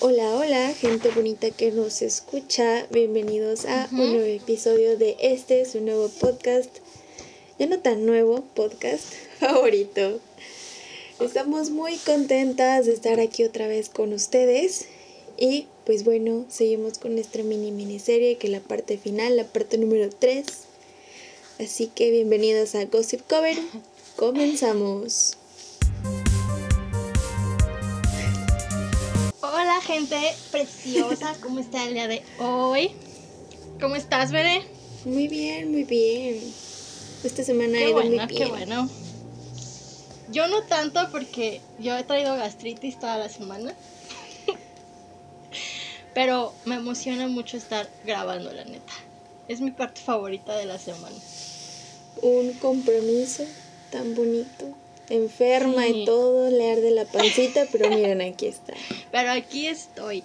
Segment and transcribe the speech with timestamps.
[0.00, 2.86] Hola, hola, gente bonita que nos escucha.
[2.90, 6.70] Bienvenidos a un nuevo episodio de este, su nuevo podcast.
[7.58, 9.04] Ya no tan nuevo, podcast
[9.40, 10.20] favorito.
[11.20, 14.86] Estamos muy contentas de estar aquí otra vez con ustedes.
[15.36, 19.76] Y pues bueno, seguimos con nuestra mini miniserie, que es la parte final, la parte
[19.76, 20.46] número 3.
[21.60, 23.58] Así que bienvenidos a Gossip Cover.
[24.16, 25.36] Comenzamos.
[29.82, 30.16] Gente
[30.50, 32.92] preciosa, ¿cómo está el día de hoy?
[33.80, 34.62] ¿Cómo estás, Bere?
[35.04, 36.40] Muy bien, muy bien.
[37.24, 38.28] Esta semana ido muy bien.
[38.28, 38.88] Qué bueno.
[40.30, 43.74] Yo no tanto porque yo he traído gastritis toda la semana.
[46.14, 48.92] Pero me emociona mucho estar grabando, la neta.
[49.48, 51.16] Es mi parte favorita de la semana.
[52.22, 53.44] Un compromiso
[53.90, 58.74] tan bonito enferma y todo, le arde la pancita, pero miren, aquí está.
[59.12, 60.24] Pero aquí estoy.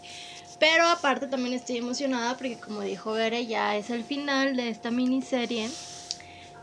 [0.59, 4.89] Pero aparte también estoy emocionada porque como dijo Bere, ya es el final de esta
[4.89, 5.69] miniserie.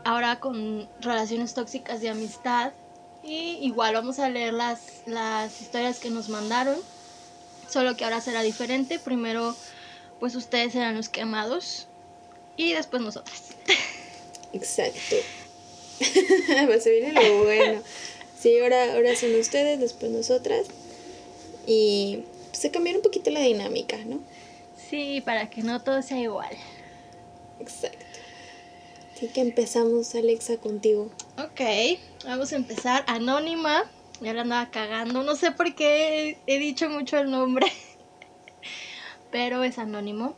[0.03, 2.73] Ahora con relaciones tóxicas de amistad.
[3.23, 6.77] Y igual vamos a leer las, las historias que nos mandaron.
[7.69, 8.99] Solo que ahora será diferente.
[8.99, 9.55] Primero,
[10.19, 11.87] pues ustedes serán los quemados.
[12.57, 13.55] Y después nosotras.
[14.53, 15.15] Exacto.
[16.79, 17.81] se viene lo bueno.
[18.39, 20.67] Sí, ahora, ahora son ustedes, después nosotras.
[21.65, 24.19] Y pues, se cambiar un poquito la dinámica, ¿no?
[24.89, 26.55] Sí, para que no todo sea igual.
[27.59, 28.05] Exacto.
[29.15, 31.09] Así que empezamos, Alexa, contigo.
[31.37, 31.61] Ok,
[32.25, 33.03] vamos a empezar.
[33.07, 33.89] Anónima.
[34.21, 35.23] Ya la andaba cagando.
[35.23, 37.67] No sé por qué he dicho mucho el nombre.
[39.31, 40.35] Pero es anónimo.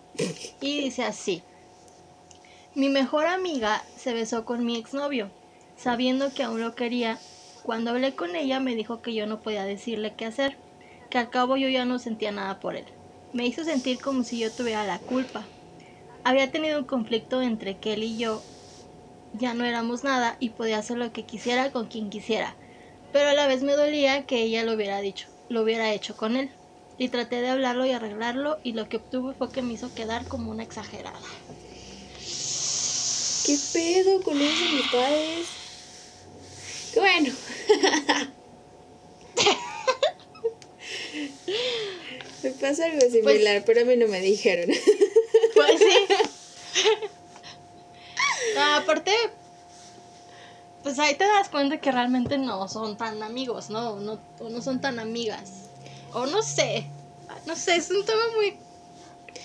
[0.62, 1.44] Y dice así.
[2.76, 5.32] Mi mejor amiga se besó con mi exnovio,
[5.78, 7.26] sabiendo que aún lo quería
[7.64, 10.62] cuando hablé con ella me dijo que yo no podía decirle qué hacer,
[11.10, 12.88] que al cabo yo ya no sentía nada por él.
[13.34, 15.54] Me hizo sentir como si yo tuviera la culpa.
[16.24, 18.50] Había tenido un conflicto entre que él y yo
[19.32, 22.60] ya no éramos nada y podía hacer lo que quisiera con quien quisiera,
[23.12, 26.38] pero a la vez me dolía que ella lo hubiera dicho, lo hubiera hecho con
[26.38, 26.60] él.
[26.98, 30.28] Y traté de hablarlo y arreglarlo y lo que obtuve fue que me hizo quedar
[30.28, 31.32] como una exagerada.
[33.42, 35.64] ¿Qué pedo con esos amistades?
[37.00, 37.34] Bueno.
[42.44, 44.70] me pasa algo pues similar, pero a mí no me dijeron.
[45.56, 46.08] pues sí.
[48.76, 49.12] aparte,
[50.84, 54.00] pues ahí te das cuenta que realmente no son tan amigos, ¿no?
[54.00, 55.70] No, o no son tan amigas.
[56.14, 56.86] O no sé.
[57.46, 58.58] No sé, es un tema muy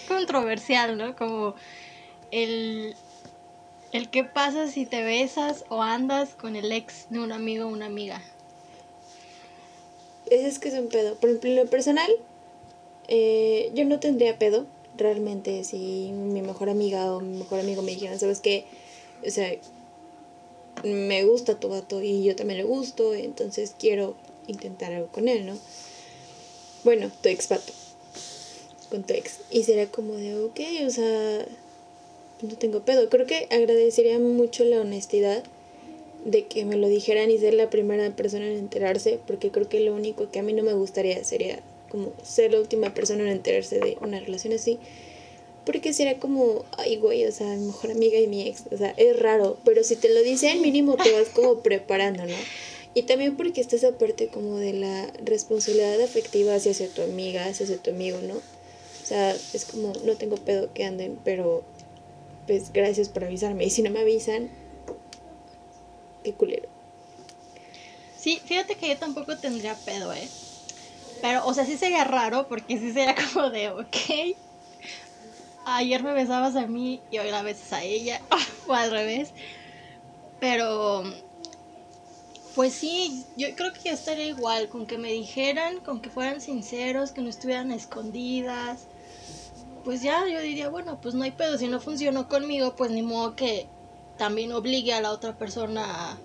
[0.09, 1.17] controversial, ¿no?
[1.17, 1.55] Como
[2.31, 2.97] el
[3.93, 7.69] el qué pasa si te besas o andas con el ex de un amigo o
[7.69, 8.23] una amiga.
[10.31, 11.15] Ese es que es un pedo.
[11.17, 12.11] Por ejemplo, lo personal,
[13.09, 14.67] eh, yo no tendría pedo
[14.97, 18.65] realmente si mi mejor amiga o mi mejor amigo me dijeran, ¿sabes qué?
[19.27, 19.53] O sea,
[20.85, 24.17] me gusta tu gato y yo también le gusto, entonces quiero
[24.47, 25.57] intentar algo con él, ¿no?
[26.85, 27.73] Bueno, tu ex pato.
[28.91, 29.41] Con tu ex.
[29.51, 31.47] Y sería como de, ok, o sea,
[32.43, 33.09] no tengo pedo.
[33.09, 35.45] Creo que agradecería mucho la honestidad
[36.25, 39.81] de que me lo dijeran y ser la primera persona en enterarse, porque creo que
[39.81, 43.29] lo único que a mí no me gustaría sería como ser la última persona en
[43.29, 44.79] enterarse de una relación así.
[45.65, 48.95] Porque sería como, ay, güey, o sea, mi mejor amiga y mi ex, o sea,
[48.97, 52.35] es raro, pero si te lo dicen, mínimo te vas como preparando, ¿no?
[52.95, 57.77] Y también porque está esa parte como de la responsabilidad afectiva hacia tu amiga, hacia
[57.77, 58.35] tu amigo, ¿no?
[58.35, 61.63] O sea, es como, no tengo pedo que anden, pero
[62.47, 63.65] pues gracias por avisarme.
[63.65, 64.51] Y si no me avisan,
[66.23, 66.69] qué culero.
[68.19, 70.29] Sí, fíjate que yo tampoco tendría pedo, ¿eh?
[71.21, 74.37] Pero, o sea, sí sería raro porque sí sería como de, ok,
[75.65, 78.21] ayer me besabas a mí y hoy la besas a ella,
[78.69, 79.31] o al revés.
[80.41, 81.05] Pero,
[82.55, 86.41] pues sí, yo creo que yo estaría igual, con que me dijeran, con que fueran
[86.41, 88.87] sinceros, que no estuvieran escondidas,
[89.85, 93.03] pues ya yo diría, bueno, pues no hay pedo, si no funcionó conmigo, pues ni
[93.03, 93.67] modo que
[94.17, 96.21] también obligue a la otra persona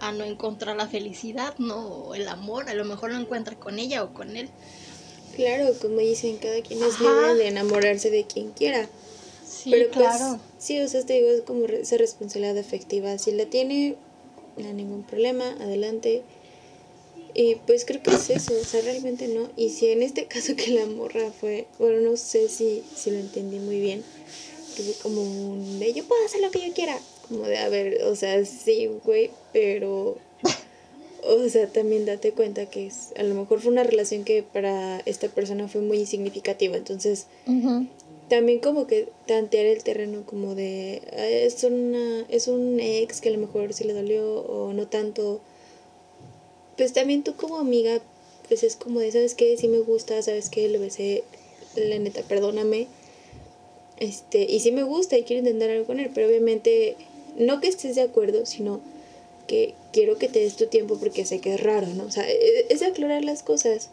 [0.00, 1.86] a, no encontrar la felicidad, ¿no?
[1.86, 4.50] O el amor, a lo mejor lo encuentra con ella o con él.
[5.36, 8.88] Claro, como dicen, cada quien es libre de enamorarse de quien quiera.
[9.46, 10.40] Sí, Pero pues, claro.
[10.58, 13.16] sí, o sea, te digo, es como esa responsabilidad afectiva.
[13.18, 13.96] Si la tiene,
[14.56, 16.24] no hay ningún problema, adelante.
[17.34, 19.48] Y pues creo que es eso, o sea, realmente no.
[19.56, 23.18] Y si en este caso que la morra fue, bueno, no sé si, si lo
[23.18, 24.02] entendí muy bien,
[24.76, 26.98] que fue como un de yo puedo hacer lo que yo quiera.
[27.28, 30.18] Como de, a ver, o sea, sí, güey, pero.
[31.24, 35.00] o sea, también date cuenta que es, a lo mejor fue una relación que para
[35.06, 36.76] esta persona fue muy significativa.
[36.76, 37.26] Entonces,
[38.28, 43.28] también como que tantear el terreno como de, ah, es, una, es un ex que
[43.28, 45.40] a lo mejor sí le dolió o no tanto.
[46.82, 48.00] Pues también tú como amiga,
[48.48, 49.56] pues es como de, ¿sabes qué?
[49.56, 50.68] Sí me gusta, ¿sabes qué?
[50.68, 51.22] Lo besé,
[51.76, 52.88] la neta, perdóname.
[53.98, 56.96] Este, y sí me gusta y quiero intentar algo con él, pero obviamente
[57.38, 58.80] no que estés de acuerdo, sino
[59.46, 62.02] que quiero que te des tu tiempo porque sé que es raro, ¿no?
[62.02, 63.90] O sea, e, es aclarar las cosas.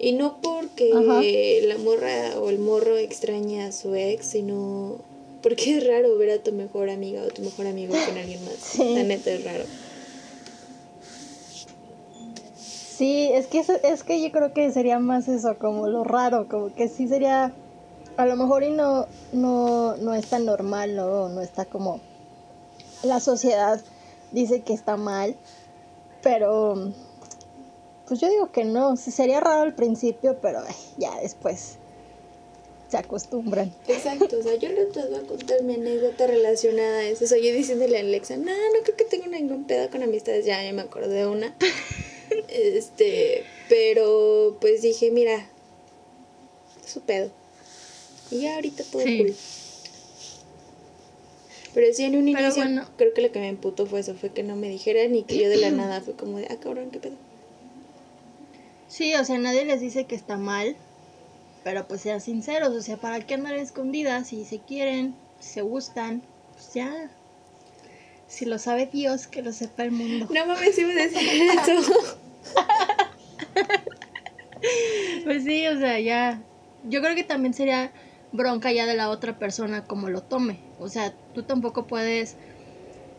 [0.00, 4.98] Y no porque la morra o el morro extraña a su ex, sino
[5.42, 8.80] porque es raro ver a tu mejor amiga o tu mejor amigo con alguien más.
[8.80, 9.64] La neta es raro.
[13.00, 16.74] Sí, es que, es que yo creo que sería más eso, como lo raro, como
[16.74, 17.50] que sí sería,
[18.18, 21.30] a lo mejor y no, no, no es tan normal, ¿no?
[21.30, 21.98] No está como,
[23.02, 23.80] la sociedad
[24.32, 25.34] dice que está mal,
[26.22, 26.92] pero
[28.06, 30.60] pues yo digo que no, sería raro al principio, pero
[30.98, 31.78] ya después
[32.90, 33.72] se acostumbran.
[33.88, 37.24] Exacto, o sea, yo le voy a contar mi anécdota relacionada a eso.
[37.24, 40.58] O yo diciéndole a Alexa, no, no creo que tenga ningún pedo con amistades, ya
[40.74, 41.56] me acordé de una.
[42.48, 45.48] este, pero pues dije, mira,
[46.86, 47.30] su pedo.
[48.30, 49.34] Y ya ahorita todo cool.
[51.72, 52.64] Pero sí, en un inicio,
[52.96, 55.38] creo que lo que me emputó fue eso, fue que no me dijeran y que
[55.38, 57.14] yo de la nada fue como de, ah, cabrón, qué pedo.
[58.88, 60.76] Sí, o sea, nadie les dice que está mal,
[61.62, 64.28] pero pues sean sinceros, o sea, ¿para qué andar escondidas?
[64.28, 66.22] Si se quieren, si se gustan,
[66.54, 67.10] pues ya.
[68.30, 70.28] Si lo sabe Dios, que lo sepa el mundo.
[70.30, 71.92] No mames, iba a decir eso.
[75.24, 76.40] pues sí, o sea, ya.
[76.84, 77.92] Yo creo que también sería
[78.30, 80.60] bronca ya de la otra persona como lo tome.
[80.78, 82.36] O sea, tú tampoco puedes,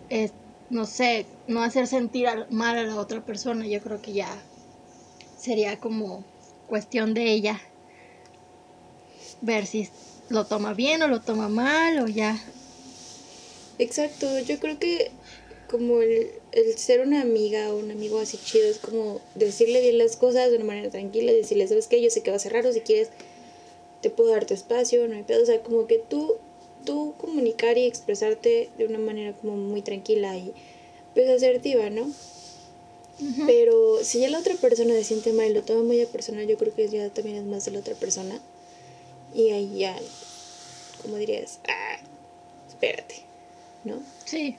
[0.10, 0.32] eh,
[0.70, 3.68] no sé, no hacer sentir mal a la otra persona.
[3.68, 4.30] Yo creo que ya
[5.38, 6.24] sería como
[6.68, 7.60] cuestión de ella
[9.42, 9.90] ver si
[10.30, 12.40] lo toma bien o lo toma mal o ya.
[13.82, 15.10] Exacto, yo creo que
[15.68, 16.30] como el,
[16.78, 20.58] ser una amiga o un amigo así chido es como decirle bien las cosas de
[20.58, 23.10] una manera tranquila, decirle, sabes qué, yo sé que va a ser raro, si quieres
[24.04, 26.36] te puedo dar tu espacio, no hay pedo, o sea, como que tú,
[26.86, 30.54] tú comunicar y expresarte de una manera como muy tranquila y
[31.16, 32.14] pues asertiva, ¿no?
[33.48, 36.46] Pero si ya la otra persona se siente mal y lo toma muy a personal,
[36.46, 38.40] yo creo que ya también es más de la otra persona.
[39.34, 39.96] Y ahí ya,
[41.02, 42.00] como dirías, ah,
[42.68, 43.31] espérate,
[43.84, 44.02] ¿no?
[44.26, 44.58] Sí.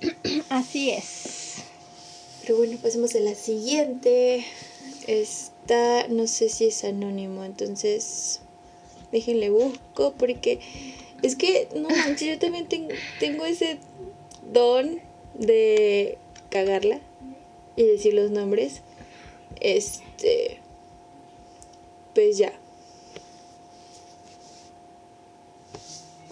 [0.48, 1.56] Así es.
[2.42, 4.44] Pero bueno, pasemos a la siguiente.
[5.06, 8.40] Esta, no sé si es anónimo, entonces
[9.12, 10.60] déjenle busco porque
[11.22, 13.78] es que, no manches, yo también tengo ese
[14.52, 15.00] don
[15.34, 16.18] de
[16.50, 17.00] cagarla
[17.76, 18.82] y decir los nombres,
[19.60, 20.58] este,
[22.14, 22.52] pues ya.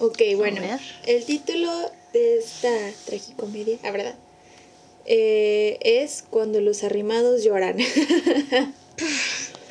[0.01, 0.61] Ok, bueno,
[1.07, 1.71] el título
[2.13, 2.77] de esta
[3.07, 4.15] tragicomedia, la verdad,
[5.07, 7.79] eh, es Cuando los arrimados lloran.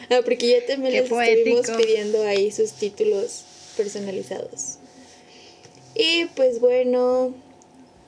[0.10, 3.44] ah, porque ya también les estuvimos pidiendo ahí sus títulos
[3.76, 4.78] personalizados.
[5.94, 7.34] Y pues bueno,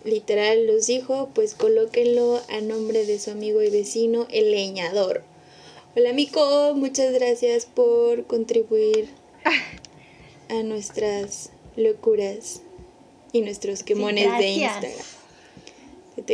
[0.05, 5.23] literal los dijo, pues colóquenlo a nombre de su amigo y vecino, el leñador.
[5.97, 9.09] Hola Mico, muchas gracias por contribuir
[10.49, 12.61] a nuestras locuras
[13.31, 15.05] y nuestros quemones de Instagram.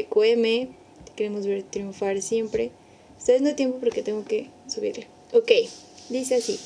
[0.09, 0.69] Cueme,
[1.05, 2.71] te queremos ver triunfar siempre.
[3.17, 5.07] Ustedes no tiempo porque tengo que subirle.
[5.33, 5.51] Ok,
[6.09, 6.59] dice así.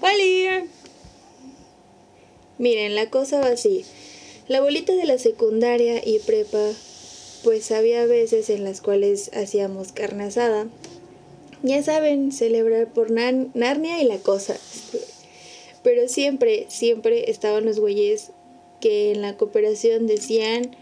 [0.00, 0.66] Vale.
[2.58, 3.84] Miren, la cosa va así.
[4.48, 6.72] La bolita de la secundaria y prepa,
[7.44, 10.66] pues había veces en las cuales hacíamos carne asada.
[11.62, 14.56] Ya saben, celebrar por Narnia y la cosa.
[15.82, 18.30] Pero siempre, siempre estaban los güeyes
[18.80, 20.76] que en la cooperación decían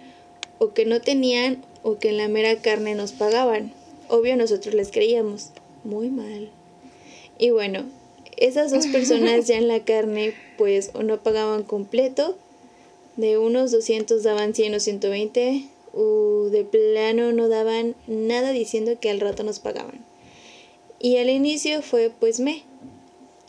[0.59, 3.73] o que no tenían o que en la mera carne nos pagaban.
[4.09, 5.51] Obvio nosotros les creíamos.
[5.85, 6.51] Muy mal.
[7.39, 7.87] Y bueno,
[8.37, 12.37] esas dos personas ya en la carne pues o no pagaban completo
[13.17, 19.11] de unos 200 daban 100 o 120, o de plano no daban nada diciendo que
[19.11, 20.05] al rato nos pagaban.
[20.99, 22.63] Y al inicio fue pues me.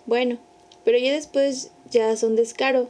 [0.06, 0.40] Bueno,
[0.84, 2.88] pero ya después ya son descaro.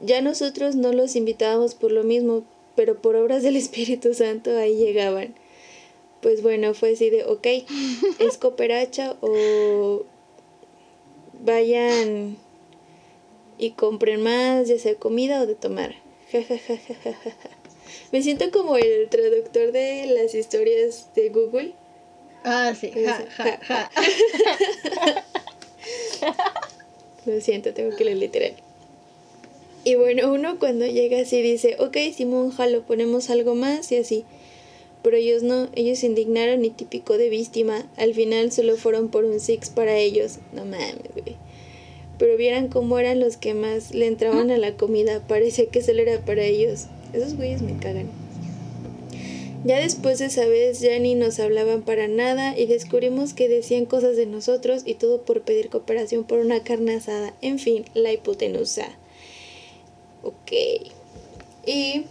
[0.00, 4.76] Ya nosotros no los invitábamos por lo mismo, pero por obras del Espíritu Santo ahí
[4.76, 5.34] llegaban.
[6.22, 7.46] Pues bueno, fue así de, ok,
[8.18, 10.04] es cooperacha o
[11.42, 12.36] vayan
[13.58, 15.94] y compren más, ya sea comida o de tomar.
[18.12, 21.72] Me siento como el traductor de las historias de Google.
[22.44, 22.92] Ah, sí.
[22.92, 23.90] Ja, ja, ja.
[27.26, 28.52] Lo siento, tengo que leer literal.
[29.84, 34.24] Y bueno, uno cuando llega así dice, ok, Simón, jalo, ponemos algo más y así.
[35.02, 37.88] Pero ellos no, ellos se indignaron y típico de víctima.
[37.96, 40.38] Al final solo fueron por un six para ellos.
[40.52, 41.36] No mames, güey.
[42.18, 45.26] Pero vieran cómo eran los que más le entraban a la comida.
[45.26, 46.86] Parecía que solo era para ellos.
[47.14, 48.19] Esos güeyes me cagan.
[49.62, 53.84] Ya después de esa vez ya ni nos hablaban para nada y descubrimos que decían
[53.84, 57.34] cosas de nosotros y todo por pedir cooperación por una carne asada.
[57.42, 58.88] En fin, la hipotenusa.
[60.22, 60.52] Ok.
[61.66, 62.04] Y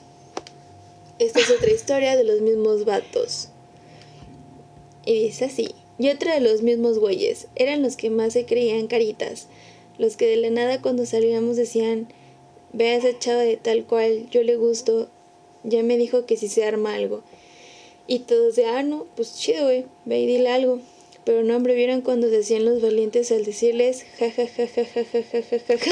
[1.17, 3.49] esta es otra historia de los mismos vatos.
[5.05, 5.73] Y dice así.
[5.97, 7.47] Y otra de los mismos güeyes.
[7.55, 9.47] Eran los que más se creían caritas.
[9.97, 12.07] Los que de la nada cuando salíamos decían,
[12.73, 15.09] ve a esa chava de tal cual, yo le gusto,
[15.63, 17.23] ya me dijo que si se arma algo.
[18.11, 20.79] Y todos de, ah, no, pues chido, güey, ve y dile algo.
[21.25, 25.05] Pero no, hombre, vieron cuando decían los valientes al decirles, ja, ja, ja, ja, ja,
[25.05, 25.91] ja, ja, ja, ja, ja.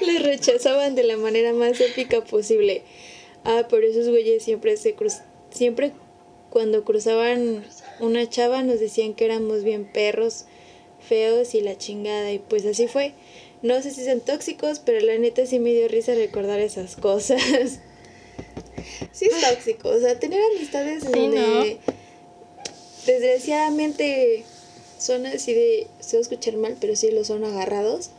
[0.00, 2.80] Les rechazaban de la manera más épica posible.
[3.44, 5.18] Ah, por esos güeyes siempre se cruz
[5.50, 5.92] siempre
[6.48, 7.62] cuando cruzaban
[8.00, 10.46] una chava nos decían que éramos bien perros,
[10.98, 12.32] feos y la chingada.
[12.32, 13.12] Y pues así fue.
[13.60, 17.80] No sé si son tóxicos, pero la neta sí me dio risa recordar esas cosas.
[19.12, 21.94] sí es tóxico, o sea, tener amistades Sí, donde ¿no?
[23.06, 24.44] desgraciadamente
[24.98, 28.10] son así de, se va a escuchar mal, pero sí lo son agarrados.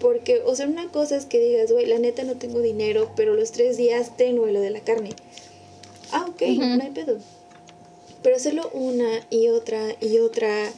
[0.00, 3.34] Porque, o sea, una cosa es que digas, güey, la neta no tengo dinero, pero
[3.34, 5.10] los tres días tengo lo de la carne.
[6.12, 7.18] Ah, ok, no hay pedo.
[8.22, 10.70] Pero hacerlo una y otra y otra,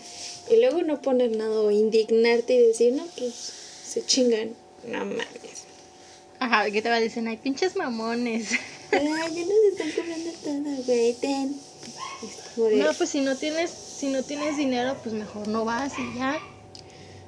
[0.50, 4.54] y luego no poner nada o indignarte y decir, no, pues se chingan.
[4.86, 5.64] No mames.
[6.38, 7.22] Ajá, ¿qué te va a decir?
[7.28, 8.48] Ay, pinches mamones.
[8.92, 11.56] Ay, ya nos están cobrando todo, güey, ten.
[12.56, 16.38] No, pues si no tienes, si no tienes dinero, pues mejor no vas y ya.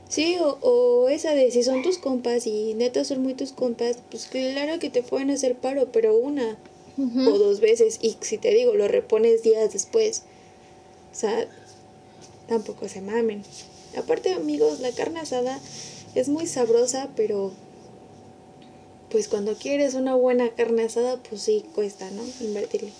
[0.09, 3.97] Sí, o, o esa de si son tus compas y neta son muy tus compas,
[4.11, 6.59] pues claro que te pueden hacer paro, pero una
[6.99, 7.99] o dos veces.
[8.02, 10.25] Y si te digo, lo repones días después.
[11.12, 11.49] O sea,
[12.49, 13.42] tampoco se mamen.
[13.97, 15.59] Aparte, amigos, la carne asada
[16.14, 17.52] es muy sabrosa, pero
[19.12, 22.23] pues cuando quieres una buena carne asada, pues sí cuesta, ¿no?
[22.40, 22.92] Invertirle.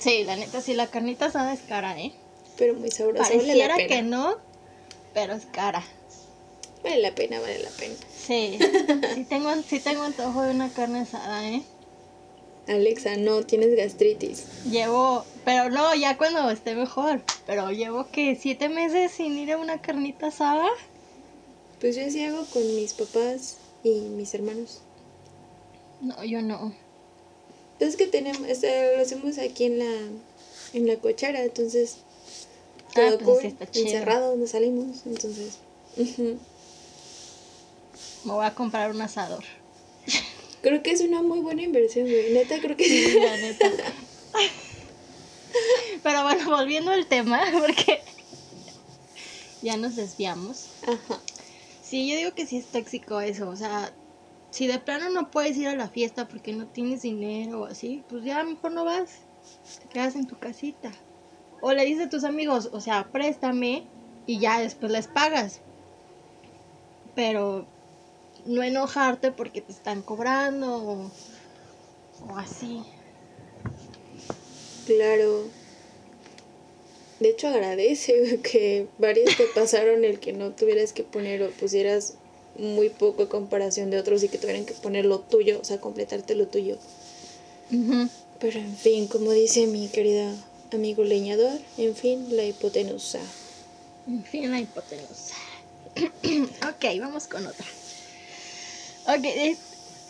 [0.00, 2.12] Sí, la neta, sí, la carnita asada es cara, ¿eh?
[2.58, 3.22] Pero muy sabrosa.
[3.22, 3.88] Vale la Pareciera pena.
[3.88, 4.36] que no,
[5.14, 5.84] pero es cara.
[6.82, 7.94] Vale la pena, vale la pena.
[8.14, 8.58] Sí,
[9.14, 11.62] sí tengo, sí tengo antojo de una carne asada, ¿eh?
[12.66, 14.44] Alexa, no, tienes gastritis.
[14.64, 17.22] Llevo, pero no, ya cuando esté mejor.
[17.46, 20.68] Pero llevo que siete meses sin ir a una carnita asada.
[21.80, 24.80] Pues yo así hago con mis papás y mis hermanos.
[26.02, 26.74] No, yo no.
[27.80, 29.96] Es que tenemos, lo hacemos aquí en la,
[30.74, 31.96] en la cochera, entonces
[32.94, 35.58] todo Ah, pues cool, está encerrado, no salimos, entonces.
[35.96, 36.36] Me
[38.32, 39.44] voy a comprar un asador.
[40.60, 42.32] Creo que es una muy buena inversión, güey.
[42.32, 43.18] Neta, creo que Sí, sí.
[43.18, 43.70] la neta.
[46.02, 48.00] Pero bueno, volviendo al tema, porque
[49.62, 50.66] ya nos desviamos.
[50.82, 51.20] Ajá.
[51.82, 53.48] Sí, yo digo que sí es tóxico eso.
[53.48, 53.92] O sea,
[54.52, 58.04] si de plano no puedes ir a la fiesta porque no tienes dinero o así,
[58.08, 59.20] pues ya mejor no vas.
[59.80, 60.92] Te quedas en tu casita.
[61.62, 63.86] O le dices a tus amigos, o sea, préstame
[64.26, 65.62] y ya después les pagas.
[67.14, 67.66] Pero
[68.44, 71.10] no enojarte porque te están cobrando o,
[72.28, 72.82] o así.
[74.86, 75.44] Claro.
[77.20, 82.18] De hecho, agradece que varios te pasaron el que no tuvieras que poner o pusieras
[82.58, 85.78] muy poco a comparación de otros y que tuvieran que poner lo tuyo, o sea,
[85.80, 86.78] completarte lo tuyo.
[88.38, 90.34] Pero en fin, como dice mi querida
[90.72, 93.20] amigo leñador, en fin, la hipotenusa.
[94.06, 95.34] En fin, la hipotenusa.
[96.68, 97.66] ok, vamos con otra.
[99.06, 99.58] Ok, es-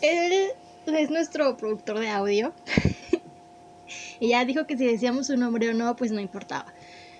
[0.01, 0.49] él
[0.87, 2.53] es nuestro productor de audio.
[4.19, 6.73] y ya dijo que si decíamos su nombre o no, pues no importaba.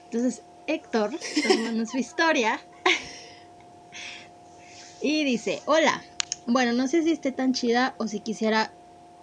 [0.06, 2.60] Entonces, Héctor nos mandó su historia.
[5.04, 6.02] y dice, hola.
[6.46, 8.74] Bueno, no sé si esté tan chida o si quisiera,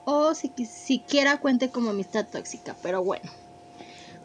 [0.04, 3.30] o si qui- siquiera cuente como amistad tóxica, pero bueno.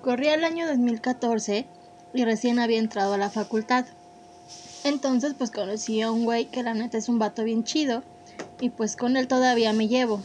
[0.01, 1.65] Corría el año 2014
[2.13, 3.85] y recién había entrado a la facultad.
[4.83, 8.03] Entonces pues conocí a un güey que la neta es un vato bien chido
[8.59, 10.21] y pues con él todavía me llevo.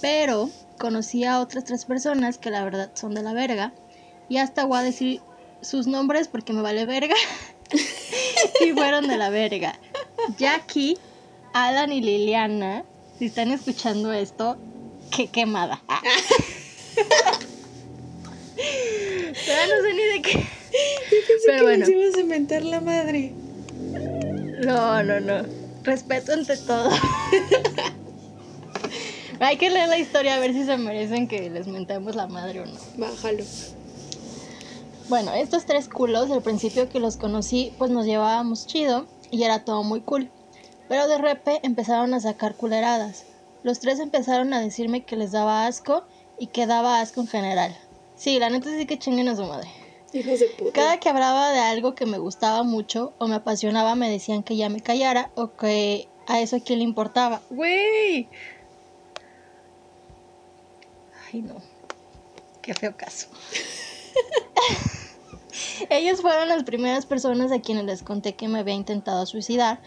[0.00, 3.72] Pero conocí a otras tres personas que la verdad son de la verga
[4.28, 5.22] y hasta voy a decir
[5.62, 7.14] sus nombres porque me vale verga
[8.60, 9.78] y fueron de la verga.
[10.36, 10.98] Jackie,
[11.52, 12.84] Alan y Liliana,
[13.18, 14.56] si están escuchando esto,
[15.10, 15.80] qué quemada.
[19.46, 20.32] Todavía no sé ni de qué.
[20.32, 21.78] Pensé Pero que bueno.
[21.80, 23.32] nos ibas a mentar la madre.
[24.64, 25.44] No, no, no.
[25.84, 26.90] Respeto ante todo.
[29.40, 32.60] Hay que leer la historia a ver si se merecen que les mentemos la madre
[32.60, 32.78] o no.
[32.96, 33.44] Bájalo.
[35.08, 39.64] Bueno, estos tres culos, al principio que los conocí, pues nos llevábamos chido y era
[39.64, 40.30] todo muy cool.
[40.88, 43.24] Pero de repe empezaron a sacar culeradas.
[43.62, 46.04] Los tres empezaron a decirme que les daba asco
[46.38, 47.76] y que daba asco en general.
[48.16, 49.68] Sí, la neta sí que chinguen a su madre.
[50.12, 50.72] Hijos de puta.
[50.72, 54.56] Cada que hablaba de algo que me gustaba mucho o me apasionaba, me decían que
[54.56, 57.42] ya me callara o que a eso a quién le importaba.
[57.50, 58.28] ¡Güey!
[61.30, 61.56] Ay, no.
[62.62, 63.28] Qué feo caso.
[65.90, 69.80] Ellos fueron las primeras personas a quienes les conté que me había intentado suicidar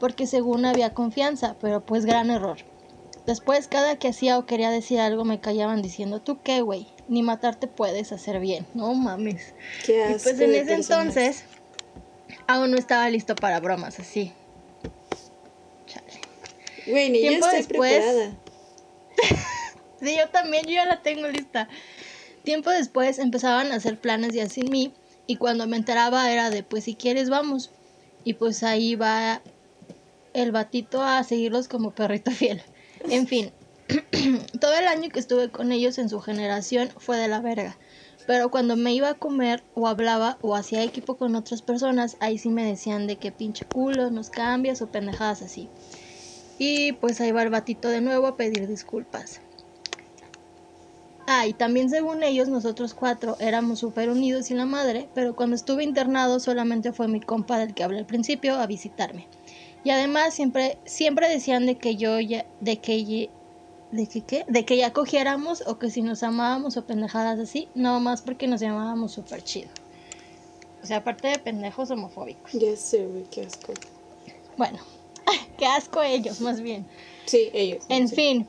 [0.00, 2.58] porque según había confianza, pero pues gran error.
[3.26, 6.86] Después, cada que hacía o quería decir algo, me callaban diciendo, ¿tú qué, güey?
[7.08, 8.66] Ni matarte puedes hacer bien.
[8.74, 9.54] No mames.
[9.84, 11.16] Qué Y pues en ese personas.
[11.16, 11.44] entonces
[12.46, 14.32] aún no estaba listo para bromas así.
[15.86, 16.06] Chale.
[16.86, 18.36] Güey, ni yo Tiempo estoy después- preparada.
[20.00, 21.68] Sí, yo también, yo ya la tengo lista.
[22.44, 24.94] Tiempo después empezaban a hacer planes ya sin mí
[25.28, 27.70] y cuando me enteraba era de pues si quieres vamos.
[28.24, 29.42] Y pues ahí va
[30.32, 32.62] el batito a seguirlos como perrito fiel.
[33.10, 33.52] En fin,
[34.60, 37.78] todo el año que estuve con ellos en su generación fue de la verga.
[38.26, 42.38] Pero cuando me iba a comer o hablaba o hacía equipo con otras personas, ahí
[42.38, 45.68] sí me decían de que pinche culo, nos cambias o pendejadas así.
[46.58, 49.42] Y pues ahí va el batito de nuevo a pedir disculpas.
[51.30, 55.56] Ah, y también según ellos, nosotros cuatro éramos súper unidos y la madre, pero cuando
[55.56, 59.26] estuve internado solamente fue mi compa del que hablé al principio a visitarme.
[59.84, 63.28] Y además siempre, siempre decían de que yo ya, de que
[63.92, 67.68] de que qué, de que ya cogiéramos o que si nos amábamos o pendejadas así,
[67.74, 69.68] no más porque nos llamábamos súper chido.
[70.82, 72.52] O sea, aparte de pendejos homofóbicos.
[72.52, 73.74] Ya sé, güey, qué asco.
[74.56, 74.78] Bueno,
[75.58, 76.86] qué asco ellos, más bien.
[77.26, 77.84] Sí, ellos.
[77.90, 78.16] En sí.
[78.16, 78.48] fin,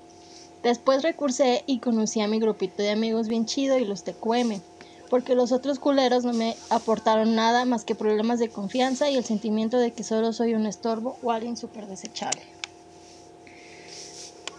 [0.64, 4.62] después recursé y conocí a mi grupito de amigos bien chido y los TQM,
[5.10, 9.26] porque los otros culeros no me aportaron nada más que problemas de confianza y el
[9.26, 12.42] sentimiento de que solo soy un estorbo o alguien súper desechable.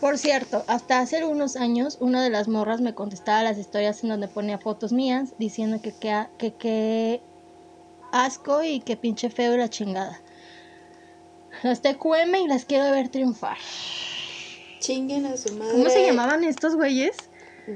[0.00, 4.08] Por cierto, hasta hace unos años una de las morras me contestaba las historias en
[4.08, 7.20] donde ponía fotos mías diciendo que qué
[8.10, 10.18] asco y que pinche feo y la chingada.
[11.62, 13.58] Las TQM y las quiero ver triunfar.
[14.81, 15.73] Chinguen a su madre.
[15.73, 17.16] ¿Cómo se llamaban estos güeyes?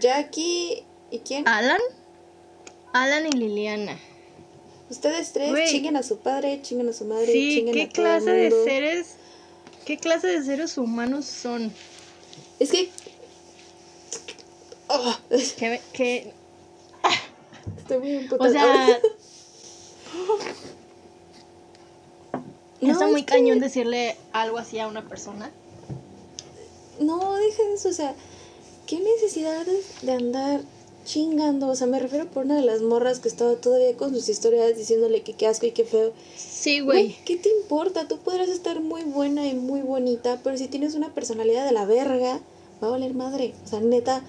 [0.01, 0.85] Jackie.
[1.11, 1.47] ¿Y quién?
[1.47, 1.81] Alan.
[2.93, 3.99] Alan y Liliana.
[4.90, 5.69] Ustedes tres, Güey.
[5.69, 8.31] chinguen a su padre, chinguen a su madre, Sí, chinguen ¿qué a todo el clase
[8.31, 8.64] de mundo.
[8.64, 9.14] seres?
[9.85, 11.73] ¿Qué clase de seres humanos son?
[12.59, 12.90] Es que.
[14.88, 15.17] Oh,
[15.59, 16.33] Que, que
[17.79, 18.49] estoy muy emputada.
[18.51, 18.99] o sea,
[22.81, 25.51] No, está muy es que- cañón decirle algo así a una persona.
[27.00, 28.14] No, deja de eso, o sea,
[28.87, 29.64] ¿qué necesidad
[30.02, 30.61] de- andar
[31.04, 31.68] chingando?
[31.68, 34.76] O sea, me refiero por una de las morras que estaba todavía con sus historias
[34.76, 36.12] diciéndole que qué asco y qué feo.
[36.37, 37.16] Sí, Güey.
[37.24, 38.09] ¿qué te importa?
[38.09, 41.85] Tú podrás estar muy buena y muy bonita, pero si tienes una personalidad de la
[41.85, 42.40] verga,
[42.83, 43.54] va a valer madre.
[43.64, 44.22] O sea, neta,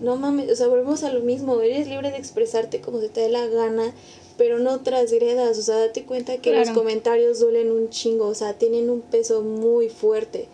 [0.00, 1.60] no mames, o sea, volvemos a lo mismo.
[1.60, 3.92] Eres libre de expresarte como se te dé la gana,
[4.38, 5.58] pero no transgredas.
[5.58, 9.42] O sea, date cuenta que los comentarios duelen un chingo, o sea, tienen un peso
[9.42, 10.48] muy fuerte.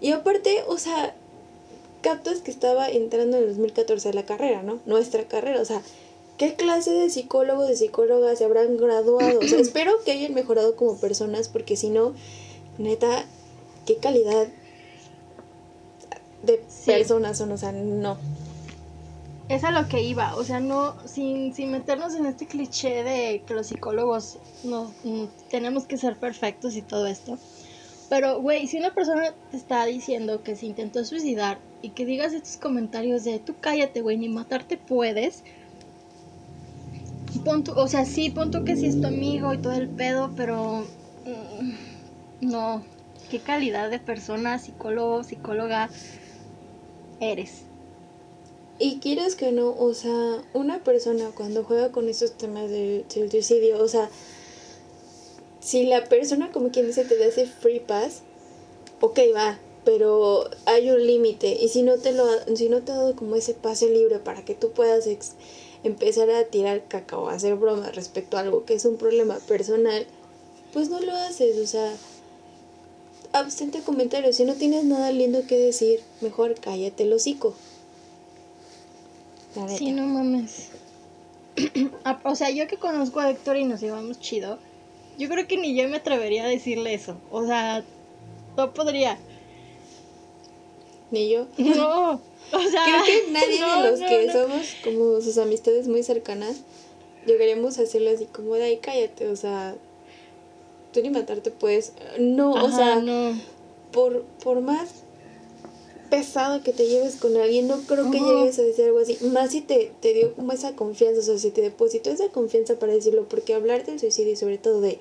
[0.00, 1.14] Y aparte, o sea,
[2.02, 4.78] captas que estaba entrando en el 2014 a la carrera, ¿no?
[4.86, 5.82] Nuestra carrera, o sea,
[6.38, 9.40] ¿qué clase de psicólogos, de psicólogas se habrán graduado?
[9.40, 12.14] O sea, espero que hayan mejorado como personas, porque si no,
[12.78, 13.24] neta,
[13.86, 14.48] qué calidad
[16.42, 16.90] de Sí.
[16.90, 18.16] personas son, o sea, no.
[19.50, 23.42] Es a lo que iba, o sea, no, sin, sin meternos en este cliché de
[23.46, 27.36] que los psicólogos no, mm, tenemos que ser perfectos y todo esto.
[28.10, 32.32] Pero, güey, si una persona te está diciendo que se intentó suicidar y que digas
[32.34, 35.44] estos comentarios de tú cállate, güey, ni matarte puedes.
[37.44, 40.32] Pon o sea, sí, pon tú que sí es tu amigo y todo el pedo,
[40.36, 40.84] pero
[41.24, 42.82] mm, no.
[43.30, 45.88] ¿Qué calidad de persona, psicólogo, psicóloga
[47.20, 47.62] eres?
[48.80, 53.30] Y quieres que no, o sea, una persona cuando juega con esos temas del, del
[53.30, 54.10] suicidio, o sea,
[55.60, 58.22] si la persona, como quien dice, te hace free pass,
[59.00, 61.56] ok, va, pero hay un límite.
[61.60, 64.18] Y si no te lo ha- si no te ha dado como ese pase libre
[64.18, 65.32] para que tú puedas ex-
[65.84, 69.38] empezar a tirar caca o a hacer bromas respecto a algo que es un problema
[69.38, 70.06] personal,
[70.72, 71.92] pues no lo haces, o sea,
[73.32, 74.36] abstente comentarios.
[74.36, 77.54] Si no tienes nada lindo que decir, mejor cállate el hocico.
[79.78, 80.68] Sí, no mames.
[82.04, 84.58] Ah, o sea, yo que conozco a Héctor y nos llevamos chido,
[85.20, 87.16] yo creo que ni yo me atrevería a decirle eso.
[87.30, 87.84] O sea,
[88.56, 89.18] no podría.
[91.10, 91.46] Ni yo.
[91.58, 92.20] No.
[92.52, 94.32] O sea, Creo que nadie no, de los no, que no.
[94.32, 96.64] somos como sus amistades muy cercanas
[97.26, 99.76] llegaríamos a hacerlo así como de ahí cállate, o sea,
[100.92, 101.92] tú ni matarte puedes.
[102.18, 103.38] No, o sea, no.
[103.92, 105.04] por, por más
[106.10, 109.16] pesado que te lleves con alguien, no creo que llegues a decir algo así.
[109.32, 112.78] Más si te, te dio como esa confianza, o sea, si te depositó esa confianza
[112.78, 114.98] para decirlo, porque hablar del suicidio y sobre todo de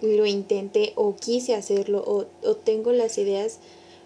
[0.00, 3.58] lo intenté o quise hacerlo o, o tengo las ideas,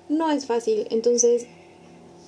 [0.09, 0.87] no es fácil.
[0.91, 1.47] Entonces,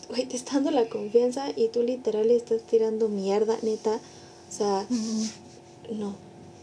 [0.09, 4.01] güey, te está dando la confianza y tú literal le estás tirando mierda, neta.
[4.48, 4.87] O sea,
[5.90, 6.14] no.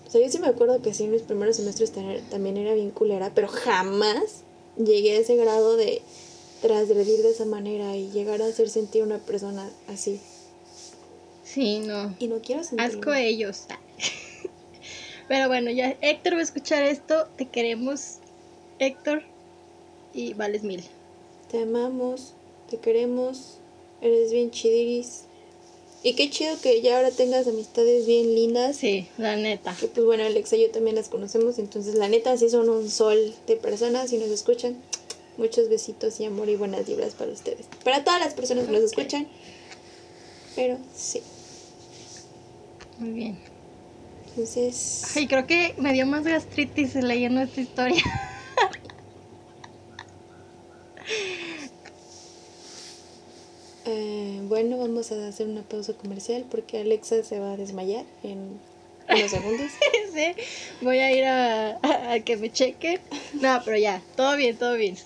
[0.08, 1.92] O sea, yo sí me acuerdo que sí en mis primeros semestres
[2.30, 4.44] también era bien culera, pero jamás
[4.78, 6.02] llegué a ese grado de
[6.62, 10.20] transgredir de esa manera y llegar a hacer sentir una persona así.
[11.44, 12.16] Sí, no.
[12.20, 13.00] Y no quiero sentirlo.
[13.00, 13.64] Asco a ellos.
[15.28, 17.28] Pero bueno, ya Héctor va a escuchar esto.
[17.38, 18.18] Te queremos,
[18.80, 19.24] Héctor.
[20.14, 20.84] Y vales mil.
[21.50, 22.34] Te amamos,
[22.70, 23.58] te queremos,
[24.02, 25.24] eres bien chidiris.
[26.02, 28.78] Y qué chido que ya ahora tengas amistades bien lindas.
[28.78, 29.76] Sí, la neta.
[29.78, 32.90] Que pues bueno, Alexa y yo también las conocemos, entonces la neta sí son un
[32.90, 34.78] sol de personas y nos escuchan.
[35.40, 37.66] Muchos besitos y amor y buenas vibras para ustedes.
[37.86, 39.26] Para todas las personas que nos escuchan.
[40.54, 41.22] Pero sí.
[42.98, 43.40] Muy bien.
[44.28, 45.04] Entonces.
[45.16, 48.04] Ay, creo que me dio más gastritis leyendo esta historia.
[53.86, 58.60] eh, bueno, vamos a hacer una pausa comercial porque Alexa se va a desmayar en
[59.10, 59.72] unos segundos.
[60.14, 60.34] sí,
[60.82, 63.00] voy a ir a, a- a que me chequen.
[63.34, 64.98] No, pero ya, todo bien, todo bien.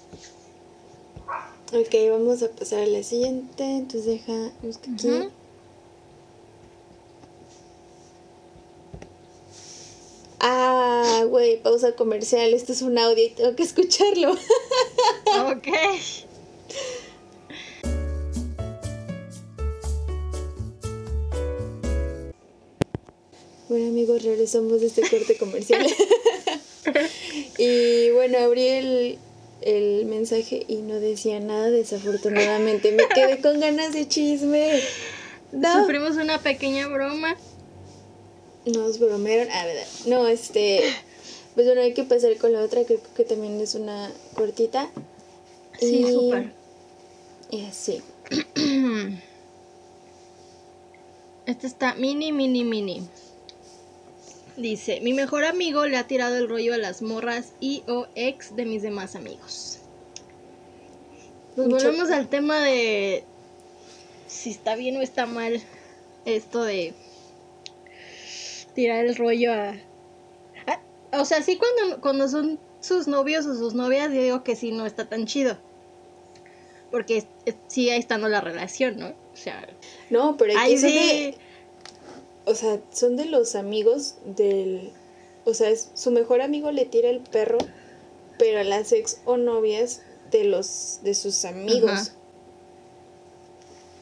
[1.74, 3.64] Ok, vamos a pasar a la siguiente.
[3.64, 4.52] Entonces deja.
[4.62, 5.30] busca aquí.
[10.40, 12.54] Ah, güey, pausa comercial.
[12.54, 14.36] Esto es un audio y tengo que escucharlo.
[15.50, 15.68] Ok.
[23.74, 25.84] Bueno amigos, regresamos de este corte comercial.
[27.58, 29.18] y bueno, abrí el,
[29.62, 32.92] el mensaje y no decía nada, desafortunadamente.
[32.92, 34.80] Me quedé con ganas de chisme.
[35.52, 37.36] No, Sufrimos una pequeña broma.
[38.68, 39.48] nos bromearon.
[39.52, 39.88] Ah, verdad.
[40.06, 40.84] No, este.
[41.56, 44.92] Pues bueno, hay que pasar con la otra, creo que también es una cortita.
[45.80, 46.54] Sí, súper.
[47.50, 48.04] Y así.
[51.48, 53.02] Este está mini, mini, mini.
[54.56, 58.56] Dice, mi mejor amigo le ha tirado el rollo a las morras y o ex
[58.56, 59.80] de mis demás amigos.
[61.56, 63.24] Nos Mucho- volvemos al tema de
[64.28, 65.62] si está bien o está mal
[66.26, 66.94] esto de
[68.76, 69.70] tirar el rollo a...
[70.68, 74.56] a- o sea, sí cuando, cuando son sus novios o sus novias, yo digo que
[74.56, 75.58] sí no está tan chido.
[76.92, 79.08] Porque es- sigue estando la relación, ¿no?
[79.08, 79.68] O sea,
[80.12, 80.96] No, pero aquí Ay, son sí.
[80.96, 81.38] de.
[82.46, 84.92] O sea, son de los amigos del.
[85.46, 87.58] O sea, es, su mejor amigo le tira el perro,
[88.38, 90.02] pero a las ex o novias
[90.32, 91.92] de los de sus amigos.
[91.92, 92.14] Ajá.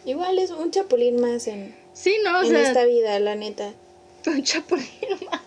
[0.06, 3.74] Igual es un chapulín más en, Sí, no, o en sea, esta vida, la neta.
[4.26, 4.86] un chapulín
[5.30, 5.42] más.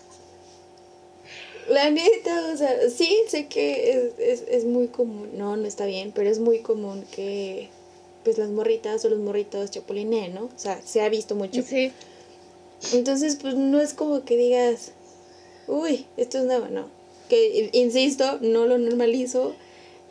[1.67, 5.31] La neta, o sea, sí, sé que es, es, es muy común.
[5.33, 7.69] No, no está bien, pero es muy común que
[8.23, 10.45] pues las morritas o los morritos chapulineen, ¿no?
[10.45, 11.61] O sea, se ha visto mucho.
[11.61, 11.91] Sí,
[12.93, 14.91] Entonces, pues no es como que digas,
[15.67, 16.89] uy, esto es nuevo, no.
[17.29, 19.55] Que, insisto, no lo normalizo,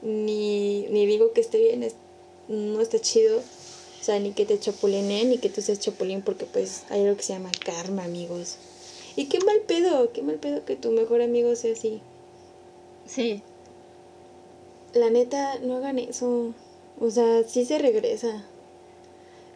[0.02, 1.94] ni, ni digo que esté bien, es-
[2.48, 3.38] no está chido.
[3.38, 7.16] O sea, ni que te chapulineen, ni que tú seas chapulín, porque pues hay algo
[7.16, 8.56] que se llama karma, amigos.
[9.16, 12.00] Y qué mal pedo, qué mal pedo que tu mejor amigo sea así.
[13.06, 13.42] sí.
[14.92, 16.54] La neta, no hagan eso.
[17.00, 18.44] O sea, sí se regresa.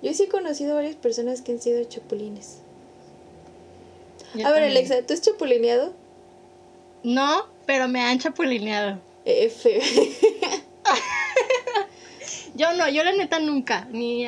[0.02, 2.56] Yo sí he conocido varias personas que han sido chapulines.
[4.34, 4.70] Yo a ver, también.
[4.70, 5.92] Alexa, ¿tú has chapulineado?
[7.02, 9.00] No, pero me han chapulineado.
[9.24, 9.80] F.
[12.54, 13.86] Yo no, yo la neta nunca.
[13.92, 14.24] Ni,